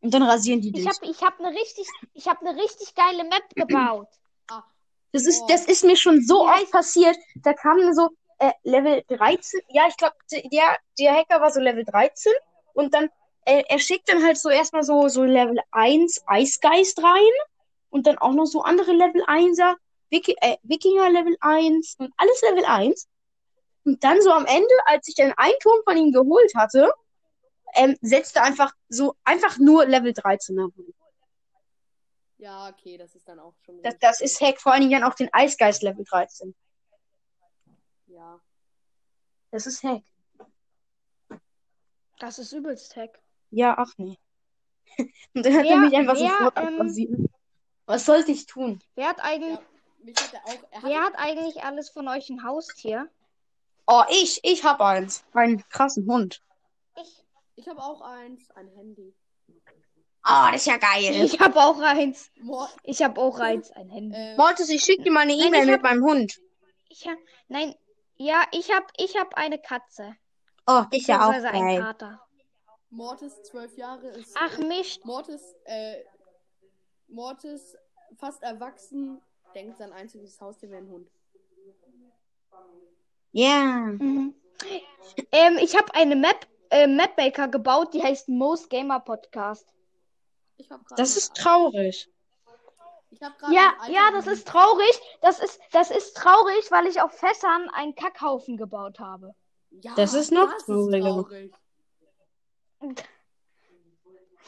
Und 0.00 0.14
dann 0.14 0.22
rasieren 0.22 0.60
die 0.62 0.68
ich 0.68 0.74
dich. 0.74 0.86
habe 0.86 1.06
ich 1.06 1.22
hab 1.22 1.38
eine 1.38 1.50
richtig, 1.50 1.86
ich 2.14 2.28
hab 2.28 2.40
eine 2.40 2.56
richtig 2.62 2.94
geile 2.94 3.24
Map 3.24 3.42
gebaut. 3.56 4.08
Ah, 4.48 4.62
Das 5.12 5.26
ist, 5.26 5.42
Oh. 5.42 5.46
das 5.48 5.66
ist 5.66 5.84
mir 5.84 5.96
schon 5.96 6.22
so 6.24 6.36
Wie 6.44 6.48
oft 6.48 6.66
heißt- 6.66 6.70
passiert. 6.70 7.16
Da 7.42 7.52
kam 7.52 7.92
so 7.94 8.08
äh, 8.38 8.52
Level 8.62 9.02
13. 9.08 9.60
Ja, 9.68 9.86
ich 9.88 9.96
glaube, 9.96 10.14
der, 10.32 10.76
der 10.98 11.12
Hacker 11.14 11.40
war 11.40 11.50
so 11.50 11.60
Level 11.60 11.84
13. 11.84 12.32
Und 12.74 12.94
dann, 12.94 13.10
äh, 13.46 13.62
er 13.68 13.78
schickt 13.78 14.08
dann 14.08 14.24
halt 14.24 14.36
so 14.36 14.50
erstmal 14.50 14.82
so, 14.82 15.08
so 15.08 15.24
Level 15.24 15.58
1 15.70 16.24
Eisgeist 16.26 17.02
rein. 17.02 17.32
Und 17.88 18.06
dann 18.06 18.18
auch 18.18 18.32
noch 18.32 18.46
so 18.46 18.62
andere 18.62 18.92
Level 18.92 19.22
1er, 19.22 19.76
Wiki, 20.10 20.36
äh, 20.40 20.56
Wikinger 20.62 21.08
Level 21.08 21.36
1 21.40 21.94
und 21.98 22.12
alles 22.16 22.42
Level 22.42 22.64
1. 22.64 23.08
Und 23.84 24.02
dann 24.02 24.20
so 24.20 24.30
am 24.32 24.44
Ende, 24.44 24.74
als 24.86 25.08
ich 25.08 25.14
dann 25.14 25.32
einen 25.36 25.58
Turm 25.60 25.80
von 25.84 25.96
ihm 25.96 26.12
geholt 26.12 26.52
hatte, 26.56 26.92
ähm, 27.74 27.96
setzte 28.00 28.42
einfach 28.42 28.74
so 28.88 29.14
einfach 29.24 29.58
nur 29.58 29.86
Level 29.86 30.12
13er 30.12 30.64
rein. 30.64 30.94
ja, 32.38 32.68
okay, 32.68 32.98
das 32.98 33.14
ist 33.14 33.28
dann 33.28 33.38
auch 33.38 33.54
schon. 33.64 33.80
Das, 33.82 33.96
das 33.98 34.20
ist 34.20 34.40
Hack, 34.40 34.60
vor 34.60 34.72
allen 34.72 34.82
Dingen 34.82 35.00
dann 35.00 35.10
auch 35.10 35.14
den 35.14 35.32
Eisgeist 35.32 35.82
Level 35.82 36.04
13. 36.04 36.54
Ja. 38.06 38.40
Das 39.52 39.66
ist 39.66 39.82
Hack. 39.84 40.02
Das 42.18 42.38
ist 42.38 42.52
übelst 42.52 42.96
hack. 42.96 43.20
Ja, 43.50 43.74
ach 43.78 43.92
nee. 43.96 44.16
Und 45.34 45.44
dann 45.46 45.54
hat 45.54 45.64
er 45.64 45.70
Wer- 45.70 45.76
mich 45.78 45.94
einfach 45.96 46.14
wer, 46.16 46.28
sofort 46.30 46.58
ähm, 46.58 46.74
abrasiert. 46.74 47.30
Was 47.86 48.04
sollte 48.04 48.32
ich 48.32 48.46
tun? 48.46 48.80
Wer 48.94 49.08
hat 49.08 49.20
eigentlich, 49.22 49.54
ja. 49.54 49.62
Mich 50.02 50.16
hat 50.16 50.32
er 50.34 50.44
auch. 50.44 50.68
Er 50.72 50.82
wer 50.82 51.00
hat, 51.02 51.12
eigentlich 51.16 51.62
alles 51.64 51.90
von 51.90 52.08
euch 52.08 52.28
ein 52.30 52.42
Haustier? 52.44 53.08
Oh, 53.86 54.02
ich, 54.10 54.40
ich 54.42 54.64
hab 54.64 54.80
eins. 54.80 55.24
Einen 55.32 55.62
krassen 55.68 56.06
Hund. 56.10 56.42
Ich. 57.00 57.24
ich 57.56 57.68
habe 57.68 57.80
auch 57.80 58.00
eins, 58.00 58.50
ein 58.52 58.68
Handy. 58.68 59.14
Oh, 60.28 60.46
das 60.50 60.56
ist 60.56 60.66
ja 60.66 60.76
geil. 60.76 61.24
Ich 61.24 61.38
habe 61.38 61.56
auch 61.60 61.78
eins. 61.78 62.32
Ich 62.82 63.00
habe 63.02 63.20
auch 63.20 63.38
eins, 63.38 63.70
ein 63.70 63.88
Handy. 63.88 64.16
äh, 64.16 64.36
Mortis, 64.36 64.68
ich 64.70 64.82
schick 64.82 65.04
dir 65.04 65.12
mal 65.12 65.20
eine 65.20 65.36
Nein, 65.36 65.48
E-Mail 65.48 65.60
ich 65.60 65.66
mit 65.66 65.74
hab- 65.76 65.82
meinem 65.84 66.02
Hund. 66.04 66.40
Ich 66.88 67.06
hab, 67.06 67.16
nein, 67.48 67.74
ja, 68.16 68.42
ich 68.50 68.72
hab, 68.72 68.90
ich 68.96 69.16
hab 69.16 69.34
eine 69.34 69.58
Katze. 69.60 70.16
Oh, 70.66 70.82
ich 70.90 71.06
ja 71.06 71.20
auch. 71.20 71.32
Beziehungsweise 71.32 71.48
einen 71.50 71.68
Geil. 71.68 71.80
Kater. 71.80 72.25
Mortis, 72.90 73.42
zwölf 73.42 73.76
Jahre, 73.76 74.08
ist. 74.08 74.36
Ach, 74.38 74.58
Mist. 74.58 75.04
Mortis, 75.04 75.54
äh, 75.64 76.02
Mortis, 77.08 77.76
fast 78.16 78.42
erwachsen, 78.42 79.20
denkt 79.54 79.76
sein 79.78 79.92
einziges 79.92 80.40
Haustier 80.40 80.70
wäre 80.70 80.82
ein 80.82 80.88
Hund. 80.88 81.10
Ja. 83.32 83.60
Mhm. 83.98 84.34
Ähm, 85.32 85.58
ich 85.60 85.76
habe 85.76 85.94
eine 85.94 86.16
Map, 86.16 86.46
äh, 86.70 86.86
Mapmaker 86.86 87.48
gebaut, 87.48 87.92
die 87.92 88.02
heißt 88.02 88.28
Most 88.28 88.70
Gamer 88.70 89.00
Podcast. 89.00 89.66
Ich 90.56 90.70
hab 90.70 90.84
grad 90.86 90.98
Das 90.98 91.16
ist 91.16 91.36
traurig. 91.36 92.08
Ich 93.10 93.22
hab 93.22 93.38
grad 93.38 93.52
Ja, 93.52 93.74
ja, 93.88 94.10
das 94.12 94.26
ist 94.26 94.48
traurig. 94.48 95.00
Das 95.20 95.38
ist, 95.40 95.60
das 95.72 95.90
ist 95.90 96.16
traurig, 96.16 96.70
weil 96.70 96.86
ich 96.86 97.00
auf 97.02 97.12
Fässern 97.12 97.68
einen 97.70 97.94
Kackhaufen 97.94 98.56
gebaut 98.56 98.98
habe. 98.98 99.34
Ja, 99.70 99.94
Das 99.96 100.14
ist 100.14 100.32
noch 100.32 100.50
das 100.50 100.64
trauriger. 100.64 101.06
traurig. 101.06 101.52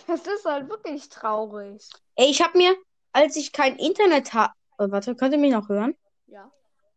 Das 0.07 0.27
ist 0.27 0.45
halt 0.45 0.69
wirklich 0.69 1.09
traurig. 1.09 1.83
Ey, 2.17 2.31
ich 2.31 2.41
hab 2.43 2.55
mir, 2.55 2.77
als 3.13 3.37
ich 3.37 3.53
kein 3.53 3.77
Internet 3.77 4.33
hatte. 4.33 4.55
Oh, 4.79 4.91
warte, 4.91 5.15
könnt 5.17 5.33
ihr 5.33 5.39
mich 5.39 5.53
noch 5.53 5.69
hören? 5.69 5.97
Ja. 6.27 6.51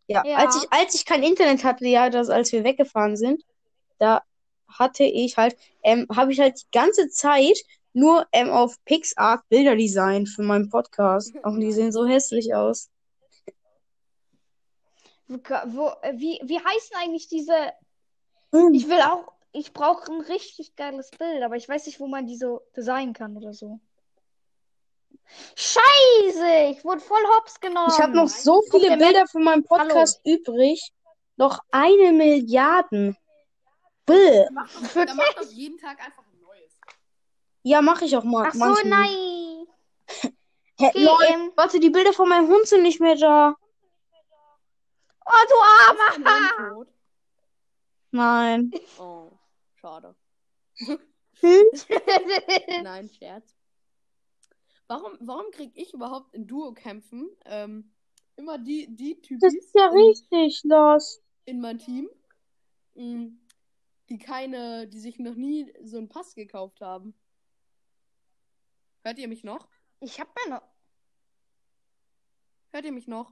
Ja, 0.07 0.23
Ja. 0.25 0.37
als 0.37 0.55
ich, 0.55 0.71
als 0.71 0.93
ich 0.95 1.05
kein 1.05 1.23
Internet 1.23 1.63
hatte, 1.63 1.87
ja, 1.87 2.09
das, 2.09 2.29
als 2.29 2.51
wir 2.51 2.63
weggefahren 2.63 3.17
sind, 3.17 3.43
da 3.97 4.21
hatte 4.67 5.03
ich 5.03 5.37
halt, 5.37 5.57
ähm, 5.83 6.07
habe 6.15 6.31
ich 6.31 6.39
halt 6.39 6.61
die 6.61 6.71
ganze 6.71 7.09
Zeit 7.09 7.57
nur 7.93 8.25
ähm, 8.31 8.49
auf 8.49 8.75
PixArt 8.85 9.47
Bilder 9.49 9.75
designt 9.75 10.29
für 10.29 10.43
meinen 10.43 10.69
Podcast. 10.69 11.33
Und 11.43 11.59
die 11.59 11.71
sehen 11.71 11.91
so 11.91 12.05
hässlich 12.05 12.53
aus. 12.53 12.89
Wo, 15.27 15.37
wo, 15.37 15.87
äh, 16.01 16.13
wie, 16.17 16.39
wie 16.43 16.59
heißen 16.59 16.95
eigentlich 16.97 17.27
diese? 17.27 17.71
Hm. 18.53 18.73
Ich 18.73 18.87
will 18.87 18.99
auch, 19.01 19.31
ich 19.53 19.73
brauche 19.73 20.11
ein 20.11 20.21
richtig 20.21 20.75
geiles 20.75 21.11
Bild, 21.11 21.43
aber 21.43 21.55
ich 21.55 21.67
weiß 21.67 21.85
nicht, 21.85 21.99
wo 21.99 22.07
man 22.07 22.25
die 22.27 22.37
so 22.37 22.61
designen 22.75 23.13
kann 23.13 23.35
oder 23.35 23.53
so. 23.53 23.79
Scheiße, 25.55 26.71
ich 26.71 26.83
wurde 26.83 27.01
voll 27.01 27.23
hops 27.35 27.59
genommen. 27.59 27.91
Ich 27.91 27.99
habe 27.99 28.13
noch 28.13 28.27
so 28.27 28.61
viele 28.69 28.89
der 28.89 28.97
Bilder 28.97 29.27
für 29.27 29.39
meinen 29.39 29.63
Podcast 29.63 30.21
übrig. 30.25 30.91
Noch 31.37 31.59
eine 31.71 32.11
Milliarde. 32.11 33.15
Doch, 34.05 34.15
Wirklich? 34.15 34.93
dann 34.93 35.15
mach 35.15 35.33
doch 35.35 35.51
jeden 35.51 35.77
Tag 35.77 35.99
einfach 36.03 36.23
ein 36.23 36.41
neues. 36.41 36.77
Ja, 37.63 37.81
mache 37.81 38.05
ich 38.05 38.17
auch 38.17 38.23
mal. 38.23 38.47
Ach 38.47 38.53
so, 38.53 38.59
manchmal. 38.59 38.89
nein. 38.89 39.67
Okay, 40.77 40.99
lol, 40.99 41.23
ähm. 41.29 41.51
warte, 41.55 41.79
die 41.79 41.89
Bilder 41.89 42.11
von 42.11 42.27
meinem 42.27 42.47
Hund 42.47 42.67
sind 42.67 42.83
nicht 42.83 42.99
mehr 42.99 43.15
da. 43.15 43.55
Oh, 45.25 45.45
du 45.49 46.25
Armer. 46.25 46.85
Nein. 48.11 48.71
Oh, 48.99 49.31
schade. 49.81 50.15
Hm? 51.41 51.69
Nein, 52.83 53.09
Scherz. 53.09 53.55
Warum, 54.87 55.17
warum 55.21 55.51
krieg 55.51 55.71
ich 55.75 55.93
überhaupt 55.93 56.33
in 56.33 56.47
Duo-Kämpfen 56.47 57.29
ähm, 57.45 57.91
immer 58.35 58.57
die, 58.57 58.93
die 58.95 59.21
Das 59.39 59.53
Typis 59.53 59.55
ist 59.55 59.75
ja 59.75 59.87
in, 59.87 59.93
richtig 59.93 60.63
los. 60.63 61.21
in 61.45 61.61
mein 61.61 61.79
Team, 61.79 62.09
mh, 62.95 63.29
die 64.09 64.17
keine, 64.17 64.87
die 64.87 64.99
sich 64.99 65.17
noch 65.19 65.35
nie 65.35 65.71
so 65.81 65.97
einen 65.97 66.09
Pass 66.09 66.35
gekauft 66.35 66.81
haben? 66.81 67.13
Hört 69.03 69.17
ihr 69.17 69.27
mich 69.27 69.43
noch? 69.43 69.67
Ich 69.99 70.19
hab 70.19 70.35
meine. 70.45 70.61
Hört 72.71 72.85
ihr 72.85 72.91
mich 72.91 73.07
noch? 73.07 73.31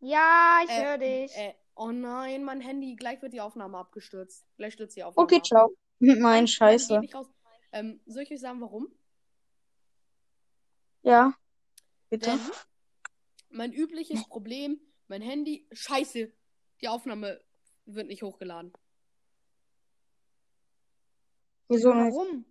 Ja, 0.00 0.60
ich 0.64 0.70
Äh, 0.70 0.84
höre 0.84 0.98
dich. 0.98 1.36
Äh, 1.36 1.54
oh 1.76 1.90
nein, 1.90 2.44
mein 2.44 2.60
Handy, 2.60 2.96
gleich 2.96 3.20
wird 3.22 3.32
die 3.32 3.40
Aufnahme 3.40 3.78
abgestürzt. 3.78 4.46
Gleich 4.56 4.74
stürzt 4.74 4.96
die 4.96 5.04
Aufnahme 5.04 5.24
Okay, 5.24 5.36
ab. 5.36 5.46
ciao. 5.46 5.76
Nein, 6.00 6.46
scheiße. 6.46 7.00
Ähm, 7.72 8.00
soll 8.04 8.24
ich 8.24 8.30
euch 8.30 8.40
sagen, 8.40 8.60
warum? 8.60 8.88
Ja. 11.02 11.34
Bitte. 12.10 12.30
Denn 12.30 12.40
mein 13.50 13.72
übliches 13.72 14.26
Problem, 14.28 14.80
mein 15.08 15.22
Handy, 15.22 15.66
scheiße, 15.72 16.32
die 16.80 16.88
Aufnahme 16.88 17.40
wird 17.86 18.08
nicht 18.08 18.22
hochgeladen. 18.22 18.72
Wieso 21.68 21.94
nicht? 21.94 22.12
Warum? 22.14 22.44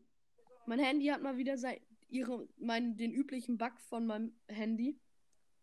Mein 0.65 0.79
Handy 0.79 1.07
hat 1.07 1.21
mal 1.21 1.38
wieder 1.38 1.57
sein, 1.57 1.79
ihre, 2.07 2.47
mein, 2.57 2.97
den 2.97 3.12
üblichen 3.12 3.57
Bug 3.57 3.79
von 3.79 4.05
meinem 4.05 4.36
Handy. 4.47 4.99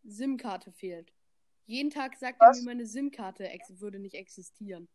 SIM-Karte 0.04 0.72
fehlt. 0.72 1.12
Jeden 1.70 1.90
Tag 1.90 2.16
sagt 2.16 2.42
er 2.42 2.48
Was? 2.48 2.58
mir, 2.58 2.64
meine 2.64 2.84
SIM-Karte 2.84 3.48
würde 3.78 4.00
nicht 4.00 4.16
existieren. 4.16 4.88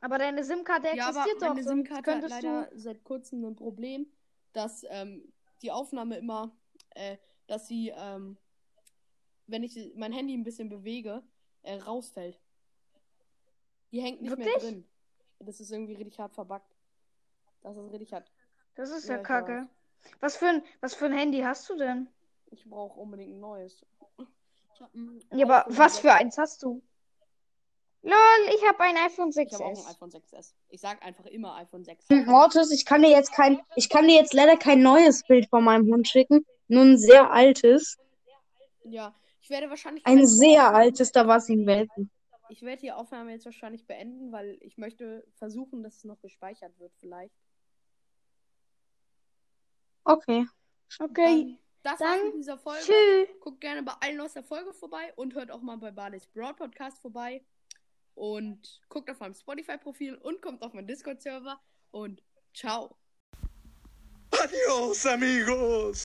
Aber 0.00 0.18
deine 0.18 0.42
SIM-Karte 0.42 0.88
Ja, 0.96 1.06
aber 1.06 1.20
existiert 1.20 1.40
doch. 1.40 1.54
meine 1.54 1.62
SIM-Karte 1.62 2.16
hat 2.16 2.28
leider 2.28 2.68
seit 2.74 3.04
kurzem 3.04 3.44
ein 3.44 3.54
Problem, 3.54 4.12
dass 4.52 4.84
ähm, 4.88 5.32
die 5.62 5.70
Aufnahme 5.70 6.16
immer, 6.16 6.50
äh, 6.96 7.16
dass 7.46 7.68
sie, 7.68 7.92
ähm, 7.96 8.36
wenn 9.46 9.62
ich 9.62 9.78
mein 9.94 10.12
Handy 10.12 10.34
ein 10.34 10.42
bisschen 10.42 10.68
bewege, 10.68 11.22
äh, 11.62 11.74
rausfällt. 11.74 12.40
Die 13.92 14.02
hängt 14.02 14.20
nicht 14.20 14.36
mehr 14.36 14.48
Wirklich? 14.48 14.64
drin. 14.64 14.84
Das 15.38 15.60
ist 15.60 15.70
irgendwie 15.70 15.94
richtig 15.94 16.18
hart 16.18 16.34
verbuggt. 16.34 16.74
Das 17.60 17.76
ist 17.76 17.92
richtig 17.92 18.12
hart. 18.14 18.32
Das 18.74 18.90
ist 18.90 19.08
Ja, 19.08 19.18
kacke. 19.18 19.68
Was 20.18 20.36
für, 20.36 20.48
ein, 20.48 20.62
was 20.80 20.96
für 20.96 21.04
ein 21.04 21.12
Handy 21.12 21.38
hast 21.42 21.70
du 21.70 21.76
denn? 21.76 22.08
Ich 22.50 22.68
brauche 22.68 22.98
unbedingt 22.98 23.34
ein 23.34 23.40
neues. 23.40 23.86
Ein 24.80 25.20
Ja, 25.32 25.46
aber 25.46 25.64
was 25.68 25.94
6. 25.94 26.00
für 26.00 26.12
eins 26.12 26.38
hast 26.38 26.62
du? 26.62 26.82
Lol, 28.02 28.14
ich 28.54 28.66
habe 28.66 28.80
ein 28.80 28.96
iPhone 28.96 29.28
Ich 29.30 29.52
habe 29.52 29.64
auch 29.64 29.68
ein 29.68 29.76
6S. 29.76 29.90
iPhone 29.90 30.10
6S. 30.10 30.54
Ich 30.70 30.80
sag 30.80 31.02
einfach 31.04 31.26
immer 31.26 31.54
iPhone 31.56 31.84
6. 31.84 32.08
Hm, 32.08 32.24
Mortis, 32.24 32.70
ich 32.70 32.86
kann 32.86 33.02
dir 33.02 33.10
jetzt 33.10 33.32
kein, 33.32 33.60
ich 33.76 33.90
kann 33.90 34.08
dir 34.08 34.14
jetzt 34.14 34.32
leider 34.32 34.56
kein 34.56 34.82
neues 34.82 35.22
Bild 35.24 35.48
von 35.50 35.64
meinem 35.64 35.86
Hund 35.92 36.08
schicken, 36.08 36.46
nur 36.68 36.82
ein 36.82 36.98
sehr 36.98 37.30
altes. 37.30 37.98
Ja, 38.84 39.14
ich 39.42 39.50
werde 39.50 39.68
wahrscheinlich 39.68 40.06
Ein 40.06 40.26
sehr 40.26 40.74
altes, 40.74 41.12
da 41.12 41.26
war 41.26 41.36
es 41.36 41.48
in 41.50 41.66
Welten. 41.66 42.10
Ich 42.48 42.62
werde 42.62 42.80
die 42.80 42.90
Aufnahme 42.90 43.32
jetzt 43.32 43.44
wahrscheinlich 43.44 43.86
beenden, 43.86 44.32
weil 44.32 44.58
ich 44.60 44.78
möchte 44.78 45.24
versuchen, 45.34 45.82
dass 45.82 45.98
es 45.98 46.04
noch 46.04 46.20
gespeichert 46.20 46.76
wird, 46.78 46.92
vielleicht. 46.98 47.34
Okay. 50.04 50.46
Okay, 50.98 51.58
Das 51.82 51.98
Dann 51.98 52.08
war's 52.08 52.24
mit 52.24 52.34
dieser 52.34 52.58
Folge. 52.58 52.84
tschüss. 52.84 53.28
Guckt 53.40 53.60
gerne 53.60 53.82
bei 53.82 53.92
allen 54.00 54.20
aus 54.20 54.34
der 54.34 54.42
Folge 54.42 54.72
vorbei 54.72 55.12
und 55.16 55.34
hört 55.34 55.50
auch 55.50 55.62
mal 55.62 55.78
bei 55.78 55.90
Barley's 55.90 56.26
Broad 56.26 56.56
Podcast 56.56 57.00
vorbei. 57.00 57.42
Und 58.14 58.82
guckt 58.88 59.10
auf 59.10 59.20
meinem 59.20 59.34
Spotify-Profil 59.34 60.16
und 60.16 60.42
kommt 60.42 60.62
auf 60.62 60.74
meinen 60.74 60.86
Discord-Server. 60.86 61.58
Und 61.90 62.22
ciao. 62.52 62.96
Adiós, 64.30 65.06
amigos. 65.06 65.98